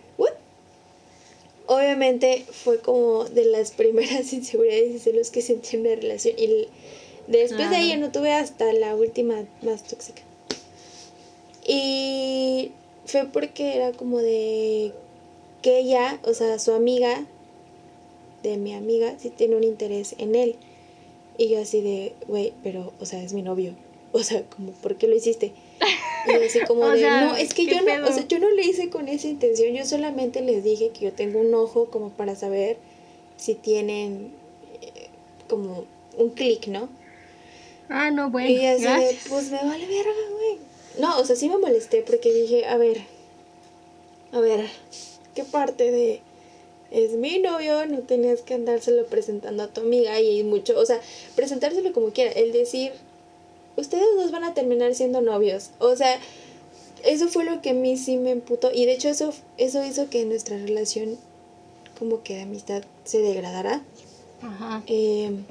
[1.68, 6.34] obviamente fue como de las primeras inseguridades y celos que sentí en la relación.
[6.38, 6.68] Y
[7.28, 10.24] después de ahí ya no tuve hasta la última más tóxica.
[11.66, 12.72] Y
[13.06, 14.94] fue porque era como de
[15.62, 17.26] que ella, o sea, su amiga,
[18.44, 20.56] de mi amiga, sí tiene un interés en él.
[21.38, 23.74] Y yo así de, güey, pero, o sea, es mi novio.
[24.12, 25.54] O sea, como, ¿por qué lo hiciste?
[26.28, 28.90] Y así como de, no, es que yo no, o sea, yo no le hice
[28.90, 32.78] con esa intención, yo solamente les dije que yo tengo un ojo como para saber
[33.38, 34.32] si tienen
[34.82, 35.10] eh,
[35.48, 35.86] como
[36.18, 36.90] un clic, ¿no?
[37.90, 38.50] Ah, no, bueno.
[38.50, 40.58] Y así de, pues me vale verga, güey.
[41.00, 43.02] No, o sea, sí me molesté porque dije, a ver,
[44.32, 44.68] a ver,
[45.36, 46.22] ¿qué parte de
[46.92, 51.02] es mi novio, no tenías que andárselo presentando a tu amiga y mucho, o sea,
[51.36, 52.94] presentárselo como quiera, el decir,
[53.78, 55.70] ustedes dos van a terminar siendo novios.
[55.80, 56.20] O sea,
[57.04, 58.72] eso fue lo que a mí sí me emputó.
[58.74, 61.18] Y de hecho eso, eso hizo que nuestra relación
[61.98, 63.84] como que de amistad se degradara.
[64.42, 64.84] Ajá.
[64.88, 65.44] Em,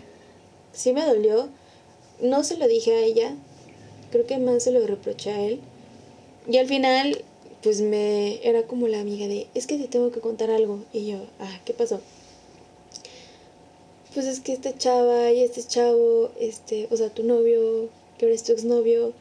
[0.72, 1.48] sí me dolió.
[2.20, 3.34] No se lo dije a ella.
[4.10, 5.60] Creo que más se lo reproché a él.
[6.48, 7.24] Y al final,
[7.62, 10.80] pues me era como la amiga de, es que te tengo que contar algo.
[10.92, 12.00] Y yo, ah, ¿qué pasó?
[14.14, 17.88] Pues es que esta chava y este chavo, este, o sea, tu novio,
[18.18, 19.12] que ahora es tu exnovio,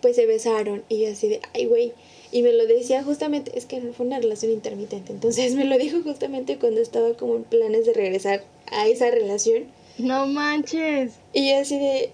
[0.00, 1.92] pues se besaron y yo así de, ay, güey.
[2.30, 6.02] Y me lo decía justamente, es que fue una relación intermitente, entonces me lo dijo
[6.02, 9.64] justamente cuando estaba como en planes de regresar a esa relación.
[9.96, 11.12] No manches.
[11.32, 12.10] Y yo así de,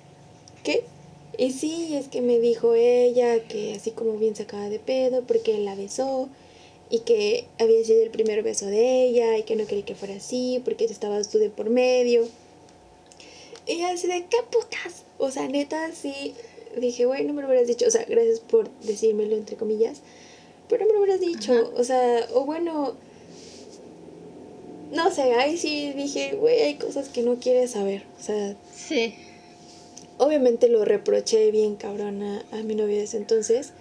[0.62, 0.84] ¿qué?
[1.38, 5.56] Y sí, es que me dijo ella que así como bien sacada de pedo porque
[5.56, 6.28] él la besó
[6.90, 10.14] y que había sido el primer beso de ella y que no quería que fuera
[10.14, 12.28] así porque estabas tú de por medio.
[13.66, 15.04] Y así de, ¿qué putas?
[15.18, 16.34] O sea, neta, sí,
[16.76, 17.86] dije, güey, no me lo hubieras dicho.
[17.86, 20.00] O sea, gracias por decírmelo, entre comillas.
[20.68, 21.72] Pero no me lo hubieras dicho.
[21.76, 22.94] O sea, o bueno,
[24.92, 28.04] no sé, ahí sí dije, güey, hay cosas que no quieres saber.
[28.20, 29.14] O sea, Sí.
[30.24, 33.72] Obviamente lo reproché bien cabrón a, mi novio de ese entonces.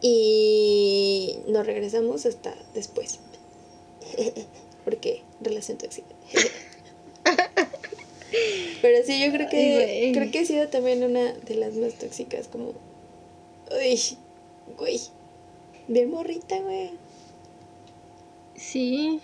[0.00, 3.20] Y nos regresamos hasta después.
[4.84, 6.08] Porque relación tóxica.
[8.82, 10.12] Pero sí, yo creo Ay, que güey.
[10.12, 12.72] creo que ha sido también una de las más tóxicas, como,
[13.70, 14.00] uy,
[14.76, 15.00] güey,
[15.86, 16.90] bien morrita, güey.
[18.56, 19.20] Sí.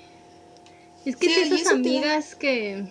[1.05, 2.85] Es que Sí, esas te amigas que.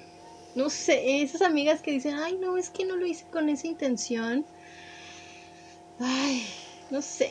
[0.57, 3.67] No sé, esas amigas que dicen, ay, no, es que no lo hice con esa
[3.67, 4.43] intención.
[5.99, 6.43] Ay,
[6.89, 7.29] no sé.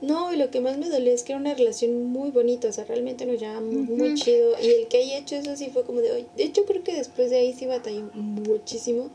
[0.00, 2.72] No, y lo que más me dolió es que era una relación muy bonita, o
[2.72, 4.60] sea, realmente nos llevamos muy chido.
[4.60, 6.26] Y el que haya hecho eso sí fue como de hoy.
[6.36, 9.08] De hecho, creo que después de ahí sí batalló muchísimo,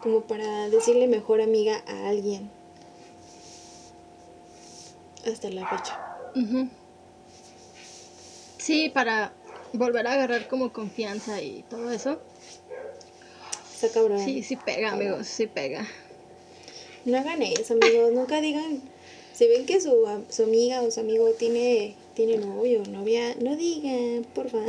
[0.00, 2.48] como para decirle mejor amiga a alguien.
[5.26, 5.98] Hasta la fecha.
[8.58, 9.32] Sí, para
[9.72, 12.18] volver a agarrar como confianza y todo eso.
[13.74, 14.24] Está cabrón.
[14.24, 15.86] Sí, sí pega, amigos, sí pega.
[17.04, 18.12] No hagan eso, amigos.
[18.12, 18.82] Nunca digan.
[19.32, 19.94] Si ven que su,
[20.30, 24.58] su amiga o su amigo tiene, tiene novio o novia, no digan, porfa.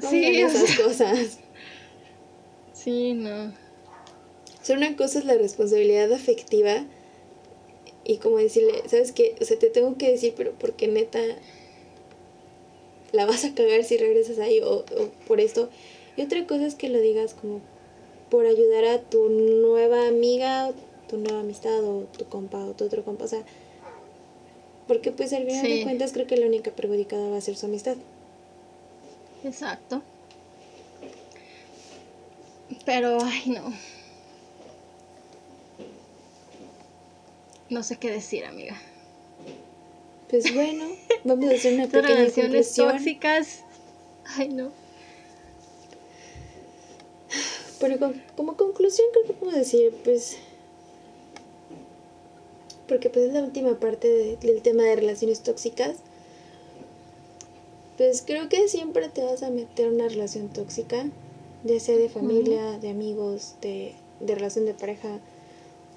[0.00, 0.84] No Sí, digan esas sea.
[0.84, 1.38] cosas.
[2.72, 3.46] Sí, no.
[3.48, 6.84] O sea, una cosa es la responsabilidad afectiva
[8.04, 9.34] y como decirle, ¿sabes qué?
[9.40, 11.20] O sea, te tengo que decir, pero porque neta
[13.12, 15.68] la vas a cagar si regresas ahí o, o por esto.
[16.16, 17.60] Y otra cosa es que lo digas como
[18.30, 20.74] por ayudar a tu nueva amiga, o
[21.08, 23.24] tu nueva amistad o tu compa o tu otro compa.
[23.24, 23.44] O sea,
[24.88, 27.66] porque pues al final de cuentas creo que la única perjudicada va a ser su
[27.66, 27.96] amistad.
[29.44, 30.02] Exacto.
[32.84, 33.72] Pero, ay, no.
[37.68, 38.80] No sé qué decir, amiga.
[40.32, 40.86] Pues bueno,
[41.24, 42.88] vamos a hacer una pequeña relaciones conclusión.
[42.92, 43.60] tóxicas.
[44.36, 44.72] Ay, no.
[47.78, 50.38] Pero con- como conclusión creo que puedo decir, pues...
[52.88, 55.96] Porque pues es la última parte de- del tema de relaciones tóxicas.
[57.98, 61.06] Pues creo que siempre te vas a meter una relación tóxica,
[61.64, 65.18] ya sea de familia, de amigos, de, de relación de pareja.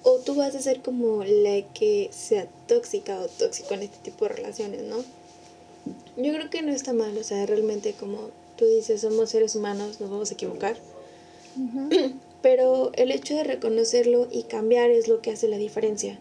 [0.07, 4.25] O tú vas a ser como la que sea tóxica o tóxico en este tipo
[4.25, 4.97] de relaciones, ¿no?
[6.15, 9.99] Yo creo que no está mal, o sea, realmente como tú dices, somos seres humanos,
[9.99, 10.77] nos vamos a equivocar.
[12.41, 16.19] Pero el hecho de reconocerlo y cambiar es lo que hace la diferencia.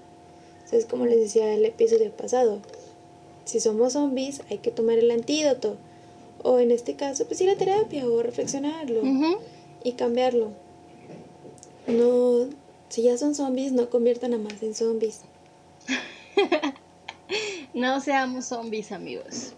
[0.65, 2.61] O sea, es como les decía el episodio pasado.
[3.45, 5.77] Si somos zombies, hay que tomar el antídoto.
[6.43, 9.03] O en este caso, pues ir a terapia o reflexionarlo
[9.83, 10.51] y cambiarlo.
[11.87, 12.49] No,
[12.95, 15.21] si ya son zombies, no conviertan a más en zombies.
[17.75, 19.53] No seamos zombies, amigos.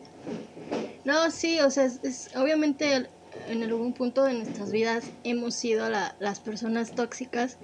[1.04, 3.06] No, sí, o sea, es, es- obviamente
[3.50, 7.58] en algún punto de nuestras vidas hemos sido la- las personas tóxicas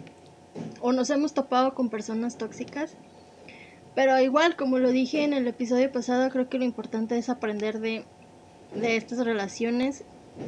[0.80, 2.90] o nos hemos topado con personas tóxicas.
[3.94, 7.80] Pero igual, como lo dije en el episodio pasado, creo que lo importante es aprender
[7.80, 8.04] de,
[8.74, 10.04] de estas relaciones,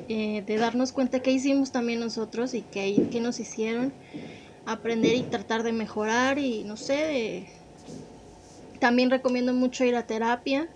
[0.09, 3.93] eh, de darnos cuenta que hicimos también nosotros y que, que nos hicieron,
[4.65, 7.49] aprender y tratar de mejorar y no sé,
[8.81, 10.69] también recomiendo mucho ir a terapia,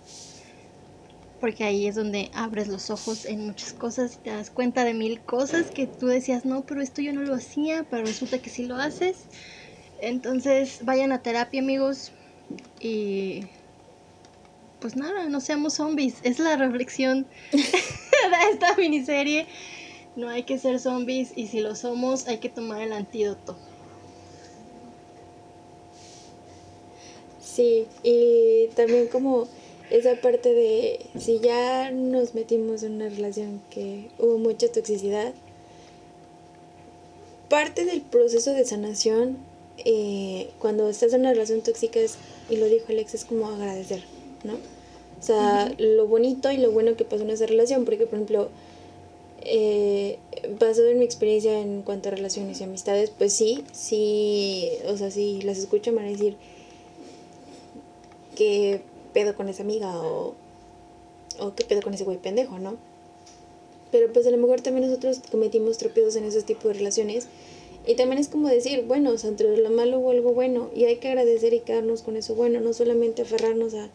[1.39, 4.93] porque ahí es donde abres los ojos en muchas cosas y te das cuenta de
[4.93, 8.49] mil cosas que tú decías, no, pero esto yo no lo hacía, pero resulta que
[8.49, 9.27] sí lo haces.
[10.01, 12.11] Entonces, vayan a terapia, amigos,
[12.79, 13.45] y
[14.79, 16.19] pues nada, no seamos zombies.
[16.23, 19.47] Es la reflexión de esta miniserie.
[20.15, 23.59] No hay que ser zombies y si lo somos, hay que tomar el antídoto.
[27.59, 29.45] Sí, y también como
[29.89, 35.33] esa parte de si ya nos metimos en una relación que hubo mucha toxicidad,
[37.49, 39.39] parte del proceso de sanación
[39.83, 42.15] eh, cuando estás en una relación tóxica es,
[42.49, 44.05] y lo dijo Alex, es como agradecer,
[44.45, 44.53] ¿no?
[44.53, 48.47] O sea, lo bonito y lo bueno que pasó en esa relación, porque por ejemplo,
[49.41, 50.17] eh,
[50.61, 55.11] basado en mi experiencia en cuanto a relaciones y amistades, pues sí, sí, o sea,
[55.11, 56.37] sí, las escucho me van a decir,
[58.39, 58.81] qué
[59.13, 60.33] pedo con esa amiga o,
[61.39, 62.77] o qué pedo con ese güey pendejo, ¿no?
[63.91, 67.27] Pero pues a lo mejor también nosotros cometimos tropiezos en esos tipos de relaciones
[67.85, 70.85] y también es como decir, bueno, o sea, entre lo malo hubo algo bueno y
[70.85, 73.89] hay que agradecer y quedarnos con eso bueno, no solamente aferrarnos a,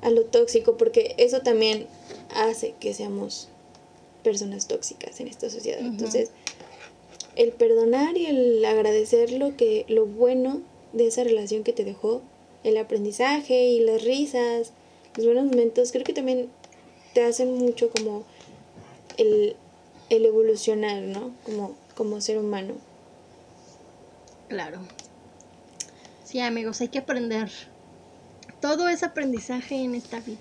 [0.00, 1.86] a lo tóxico, porque eso también
[2.34, 3.48] hace que seamos
[4.22, 5.80] personas tóxicas en esta sociedad.
[5.80, 6.30] Entonces,
[7.34, 10.62] el perdonar y el agradecer lo que lo bueno
[10.94, 12.22] de esa relación que te dejó,
[12.66, 14.72] el aprendizaje y las risas,
[15.16, 16.50] los buenos momentos, creo que también
[17.14, 18.24] te hacen mucho como
[19.16, 19.56] el,
[20.10, 21.30] el evolucionar, ¿no?
[21.44, 22.74] Como, como ser humano.
[24.48, 24.80] Claro.
[26.24, 27.50] Sí, amigos, hay que aprender.
[28.60, 30.40] Todo es aprendizaje en esta vida.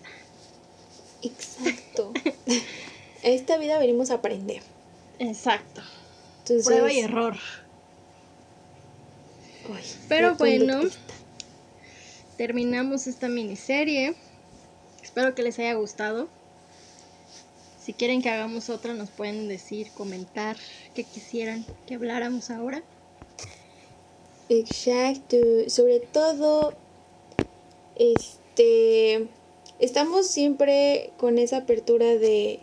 [1.22, 2.12] Exacto.
[3.24, 4.64] esta vida venimos a aprender.
[5.20, 5.82] Exacto.
[6.64, 7.38] Prueba y error.
[10.08, 10.82] Pero bueno,
[12.38, 14.16] terminamos esta miniserie.
[15.02, 16.28] Espero que les haya gustado.
[17.82, 20.58] Si quieren que hagamos otra, nos pueden decir, comentar
[20.96, 22.82] qué quisieran que habláramos ahora.
[24.50, 25.38] Exacto.
[25.68, 26.74] Sobre todo,
[27.96, 29.28] este,
[29.80, 32.60] estamos siempre con esa apertura de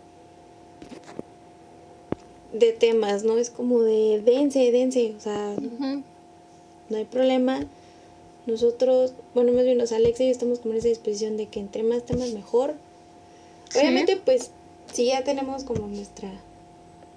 [2.53, 3.39] de temas, ¿no?
[3.39, 5.55] Es como de dense, dense, o sea,
[6.89, 7.67] no hay problema.
[8.47, 11.61] Nosotros, bueno, más bien los Alexa y yo estamos como en esa disposición de que
[11.61, 12.75] entre más temas mejor.
[13.75, 14.51] Obviamente, pues,
[14.93, 16.31] sí ya tenemos como nuestra,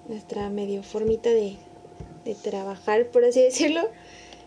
[0.08, 1.56] nuestra medio formita de,
[2.24, 3.88] de trabajar, por así decirlo,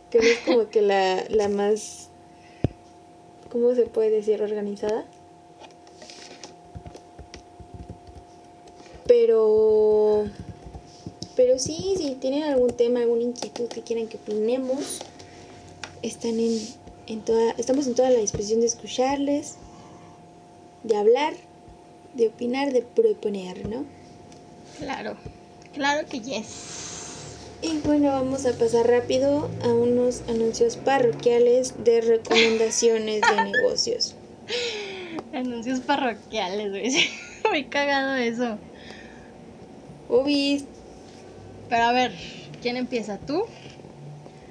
[0.09, 2.07] que no es como que la, la más,
[3.51, 4.41] ¿cómo se puede decir?
[4.41, 5.05] Organizada.
[9.05, 10.29] Pero
[11.39, 14.99] pero sí, si tienen algún tema, alguna inquietud que quieran que opinemos,
[16.01, 16.57] están en,
[17.07, 19.55] en toda, estamos en toda la disposición de escucharles,
[20.83, 21.33] de hablar,
[22.13, 23.85] de opinar, de proponer, ¿no?
[24.77, 25.17] Claro,
[25.73, 26.79] claro que yes.
[27.61, 34.15] Y bueno, vamos a pasar rápido a unos anuncios parroquiales de recomendaciones de negocios.
[35.33, 37.09] Anuncios parroquiales, güey.
[37.49, 38.57] Muy cagado eso.
[40.07, 40.63] Obis,
[41.67, 42.13] pero a ver,
[42.61, 43.17] ¿quién empieza?
[43.17, 43.43] ¿Tú?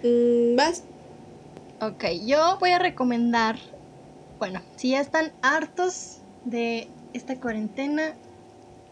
[0.03, 0.83] Mm, vas.
[1.81, 3.57] Ok, yo voy a recomendar,
[4.41, 8.15] bueno, si ya están hartos de esta cuarentena,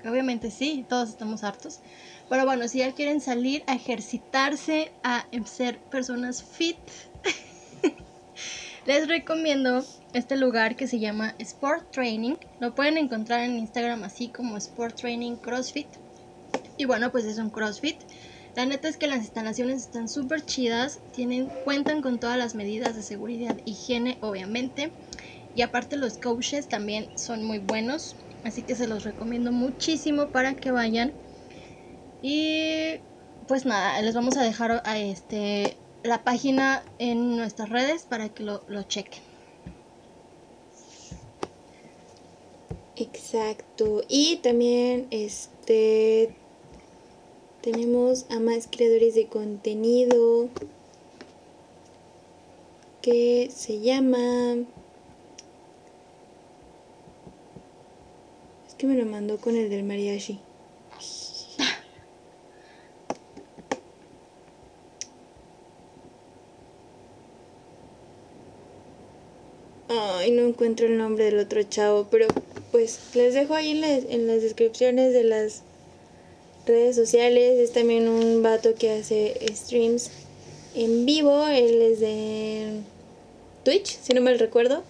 [0.08, 1.80] obviamente sí, todos estamos hartos,
[2.28, 6.78] pero bueno, si ya quieren salir a ejercitarse, a ser personas fit,
[8.86, 12.36] les recomiendo este lugar que se llama Sport Training.
[12.60, 15.88] Lo pueden encontrar en Instagram así como Sport Training CrossFit.
[16.76, 17.96] Y bueno, pues es un CrossFit.
[18.56, 22.96] La neta es que las instalaciones están súper chidas, tienen, cuentan con todas las medidas
[22.96, 24.90] de seguridad, higiene, obviamente.
[25.54, 30.54] Y aparte los coaches también son muy buenos, así que se los recomiendo muchísimo para
[30.54, 31.12] que vayan.
[32.22, 32.94] Y
[33.46, 38.42] pues nada, les vamos a dejar a este, la página en nuestras redes para que
[38.42, 39.20] lo, lo chequen.
[42.96, 44.02] Exacto.
[44.08, 46.34] Y también este
[47.66, 50.48] tenemos a más creadores de contenido
[53.02, 54.58] que se llama...
[58.68, 60.38] Es que me lo mandó con el del mariachi.
[69.88, 72.28] Ay, no encuentro el nombre del otro chavo, pero
[72.70, 75.64] pues les dejo ahí en las, en las descripciones de las
[76.66, 77.58] redes sociales.
[77.58, 80.10] Es también un vato que hace streams
[80.74, 81.46] en vivo.
[81.46, 82.80] Él es de
[83.64, 84.82] Twitch, si no mal recuerdo.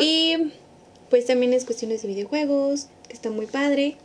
[0.00, 0.52] Y
[1.10, 3.96] pues también es cuestiones de videojuegos, que está muy padre.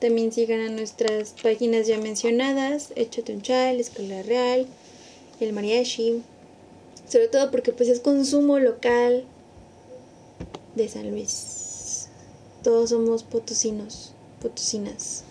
[0.00, 4.66] También sigan a nuestras páginas ya mencionadas, Échate un chal, Escuela Real,
[5.40, 6.22] El Mariachi.
[7.08, 9.24] Sobre todo porque pues es consumo local
[10.74, 12.08] de San Luis.
[12.62, 15.24] Todos somos potosinos, potosinas.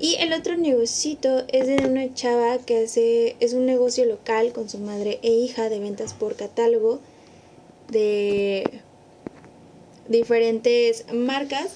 [0.00, 4.68] Y el otro negocito es de una chava que hace, es un negocio local con
[4.68, 7.00] su madre e hija de ventas por catálogo
[7.90, 8.80] de
[10.08, 11.72] diferentes marcas.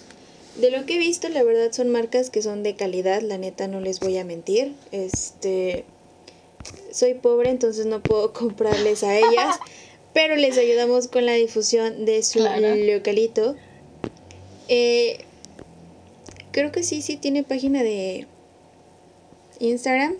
[0.56, 3.66] De lo que he visto, la verdad son marcas que son de calidad, la neta
[3.66, 4.74] no les voy a mentir.
[4.92, 5.84] Este
[6.92, 9.58] soy pobre, entonces no puedo comprarles a ellas,
[10.12, 13.56] pero les ayudamos con la difusión de su localito.
[14.68, 15.24] Eh,
[16.52, 18.26] creo que sí, sí tiene página de
[19.58, 20.14] Instagram.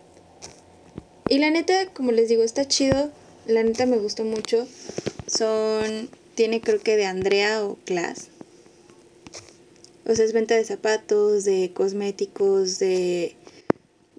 [1.29, 3.11] Y la neta, como les digo, está chido.
[3.47, 4.67] La neta me gustó mucho.
[5.27, 8.29] Son, tiene creo que de Andrea o Class.
[10.05, 13.37] O sea, es venta de zapatos, de cosméticos, de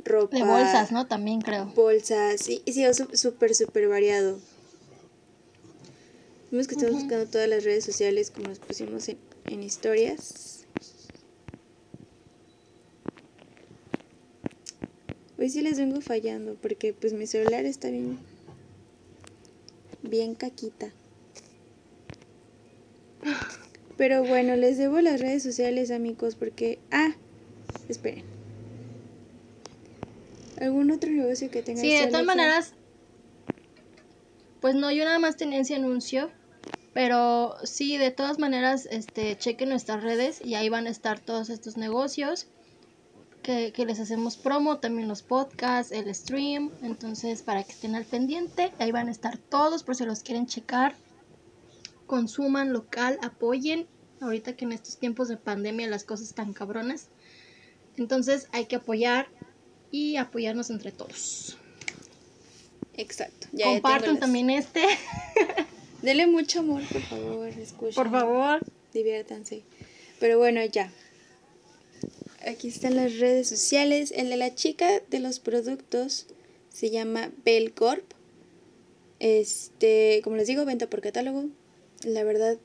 [0.05, 0.37] ropa.
[0.37, 1.07] De bolsas, ¿no?
[1.07, 1.65] También creo.
[1.75, 4.39] Bolsas, sí, sí, súper, súper variado.
[6.51, 10.62] Vemos que estamos buscando todas las redes sociales como nos pusimos en, en historias.
[15.43, 18.17] Hoy sí les vengo fallando porque pues mi celular está bien
[20.01, 20.93] bien caquita.
[23.97, 27.13] Pero bueno, les debo las redes sociales, amigos, porque ah,
[27.89, 28.23] esperen.
[30.61, 32.73] ¿Algún otro negocio que tenga Sí, de todas maneras
[34.61, 36.31] pues no, yo nada más tenía ese anuncio,
[36.93, 41.49] pero sí, de todas maneras, este, chequen nuestras redes y ahí van a estar todos
[41.49, 42.47] estos negocios
[43.43, 48.05] que, que les hacemos promo, también los podcasts, el stream, entonces para que estén al
[48.05, 50.95] pendiente, ahí van a estar todos por si los quieren checar,
[52.07, 53.85] consuman local, apoyen,
[54.21, 57.09] ahorita que en estos tiempos de pandemia las cosas están cabronas,
[57.97, 59.27] entonces hay que apoyar
[59.91, 61.57] y apoyarnos entre todos.
[62.95, 63.47] Exacto.
[63.51, 64.83] Ya Compartan también este.
[66.01, 67.47] Denle mucho amor, por favor.
[67.47, 67.95] Escuchen.
[67.95, 68.65] Por favor.
[68.93, 69.63] Diviértanse.
[70.19, 70.91] Pero bueno, ya.
[72.45, 74.11] Aquí están las redes sociales.
[74.15, 76.27] El de la chica de los productos
[76.69, 78.03] se llama Belcorp.
[79.19, 81.45] Este, como les digo, venta por catálogo.
[82.03, 82.57] La verdad,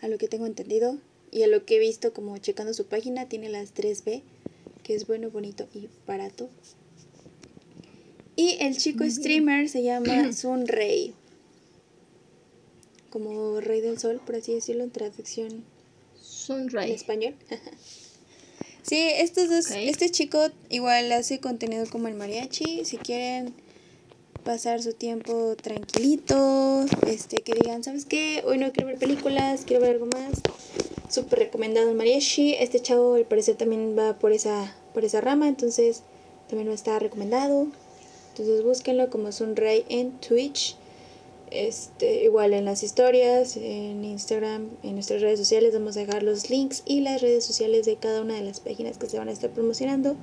[0.00, 0.98] a lo que tengo entendido
[1.32, 4.22] y a lo que he visto como checando su página, tiene las 3B,
[4.84, 6.48] que es bueno, bonito y barato.
[8.36, 11.14] Y el chico streamer se llama Sunray.
[13.10, 15.64] Como rey del sol, por así decirlo, en traducción
[16.20, 16.90] Sunray.
[16.90, 17.34] en español.
[18.84, 22.84] sí, estos dos, este chico igual hace contenido como el mariachi.
[22.84, 23.52] Si quieren
[24.44, 28.44] pasar su tiempo tranquilito, este, que digan, ¿sabes qué?
[28.46, 30.40] Hoy no quiero ver películas, quiero ver algo más.
[31.08, 32.54] Súper recomendado el mariachi.
[32.54, 36.02] Este chavo al parecer también va por esa, por esa rama, entonces
[36.48, 37.66] también lo está recomendado.
[38.30, 40.76] Entonces búsquenlo como Sunray en Twitch.
[41.54, 46.50] Este, igual en las historias, en Instagram, en nuestras redes sociales vamos a dejar los
[46.50, 49.30] links y las redes sociales de cada una de las páginas que se van a
[49.32, 50.16] estar promocionando.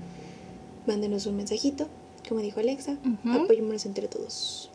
[0.86, 1.88] Mándenos un mensajito,
[2.28, 4.70] como dijo Alexa, apoyémonos entre todos.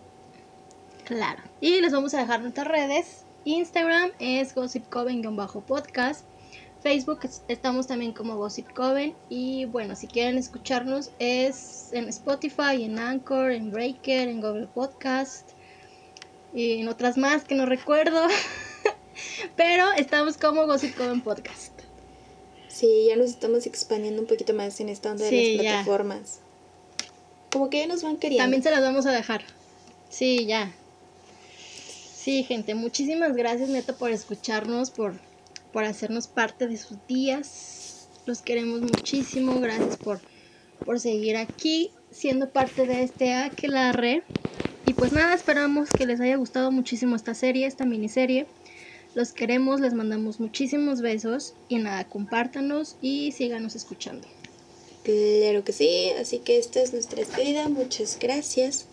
[1.04, 1.42] Claro.
[1.60, 3.24] Y les vamos a dejar nuestras redes.
[3.44, 6.22] Instagram es gossipcoven-podcast.
[6.82, 12.98] Facebook estamos también como Gossip Coven y bueno, si quieren escucharnos es en Spotify, en
[12.98, 15.45] Anchor, en Breaker, en Google Podcast
[16.56, 18.26] y en otras más que no recuerdo.
[19.56, 21.72] Pero estamos como Gossip Coven Podcast.
[22.66, 26.40] Sí, ya nos estamos expandiendo un poquito más en esta onda de las plataformas.
[27.52, 28.42] Como que ya nos van queriendo.
[28.42, 29.44] También se las vamos a dejar.
[30.10, 30.72] Sí, ya.
[31.56, 35.14] Sí, gente, muchísimas gracias, Neto, por escucharnos, por
[35.76, 38.08] por hacernos parte de sus días.
[38.24, 39.60] Los queremos muchísimo.
[39.60, 40.20] Gracias por,
[40.86, 44.22] por seguir aquí, siendo parte de este aquelarre.
[44.86, 48.46] Y pues nada, esperamos que les haya gustado muchísimo esta serie, esta miniserie.
[49.14, 51.54] Los queremos, les mandamos muchísimos besos.
[51.68, 54.28] Y nada, compártanos y síganos escuchando.
[55.02, 57.68] Claro que sí, así que esta es nuestra despedida.
[57.68, 58.86] Muchas gracias.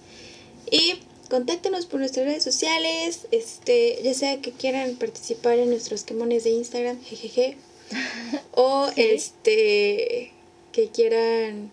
[0.72, 0.96] Y
[1.30, 6.52] contáctenos por nuestras redes sociales, este, ya sea que quieran participar en nuestros quemones de
[6.52, 7.58] Instagram, jejeje,
[8.54, 10.32] o este,
[10.72, 11.72] que quieran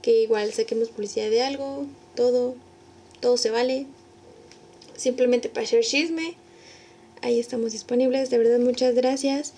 [0.00, 2.56] que igual saquemos publicidad de algo, todo,
[3.24, 3.86] todo se vale,
[4.98, 6.34] simplemente para hacer chisme,
[7.22, 9.54] ahí estamos disponibles, de verdad muchas gracias.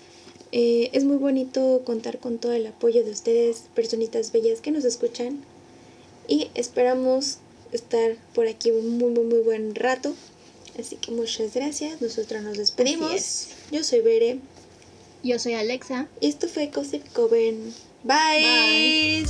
[0.53, 4.85] Eh, es muy bonito contar con todo el apoyo de ustedes, personitas bellas que nos
[4.85, 5.43] escuchan.
[6.29, 7.39] Y esperamos
[7.73, 10.15] estar por aquí un muy, muy, muy buen rato.
[10.79, 12.01] Así que muchas gracias.
[12.01, 13.49] Nosotros nos despedimos.
[13.69, 14.39] Yo soy Bere.
[15.23, 16.07] Yo soy Alexa.
[16.21, 17.73] Y esto fue Gossip Coven.
[18.05, 19.25] Bye.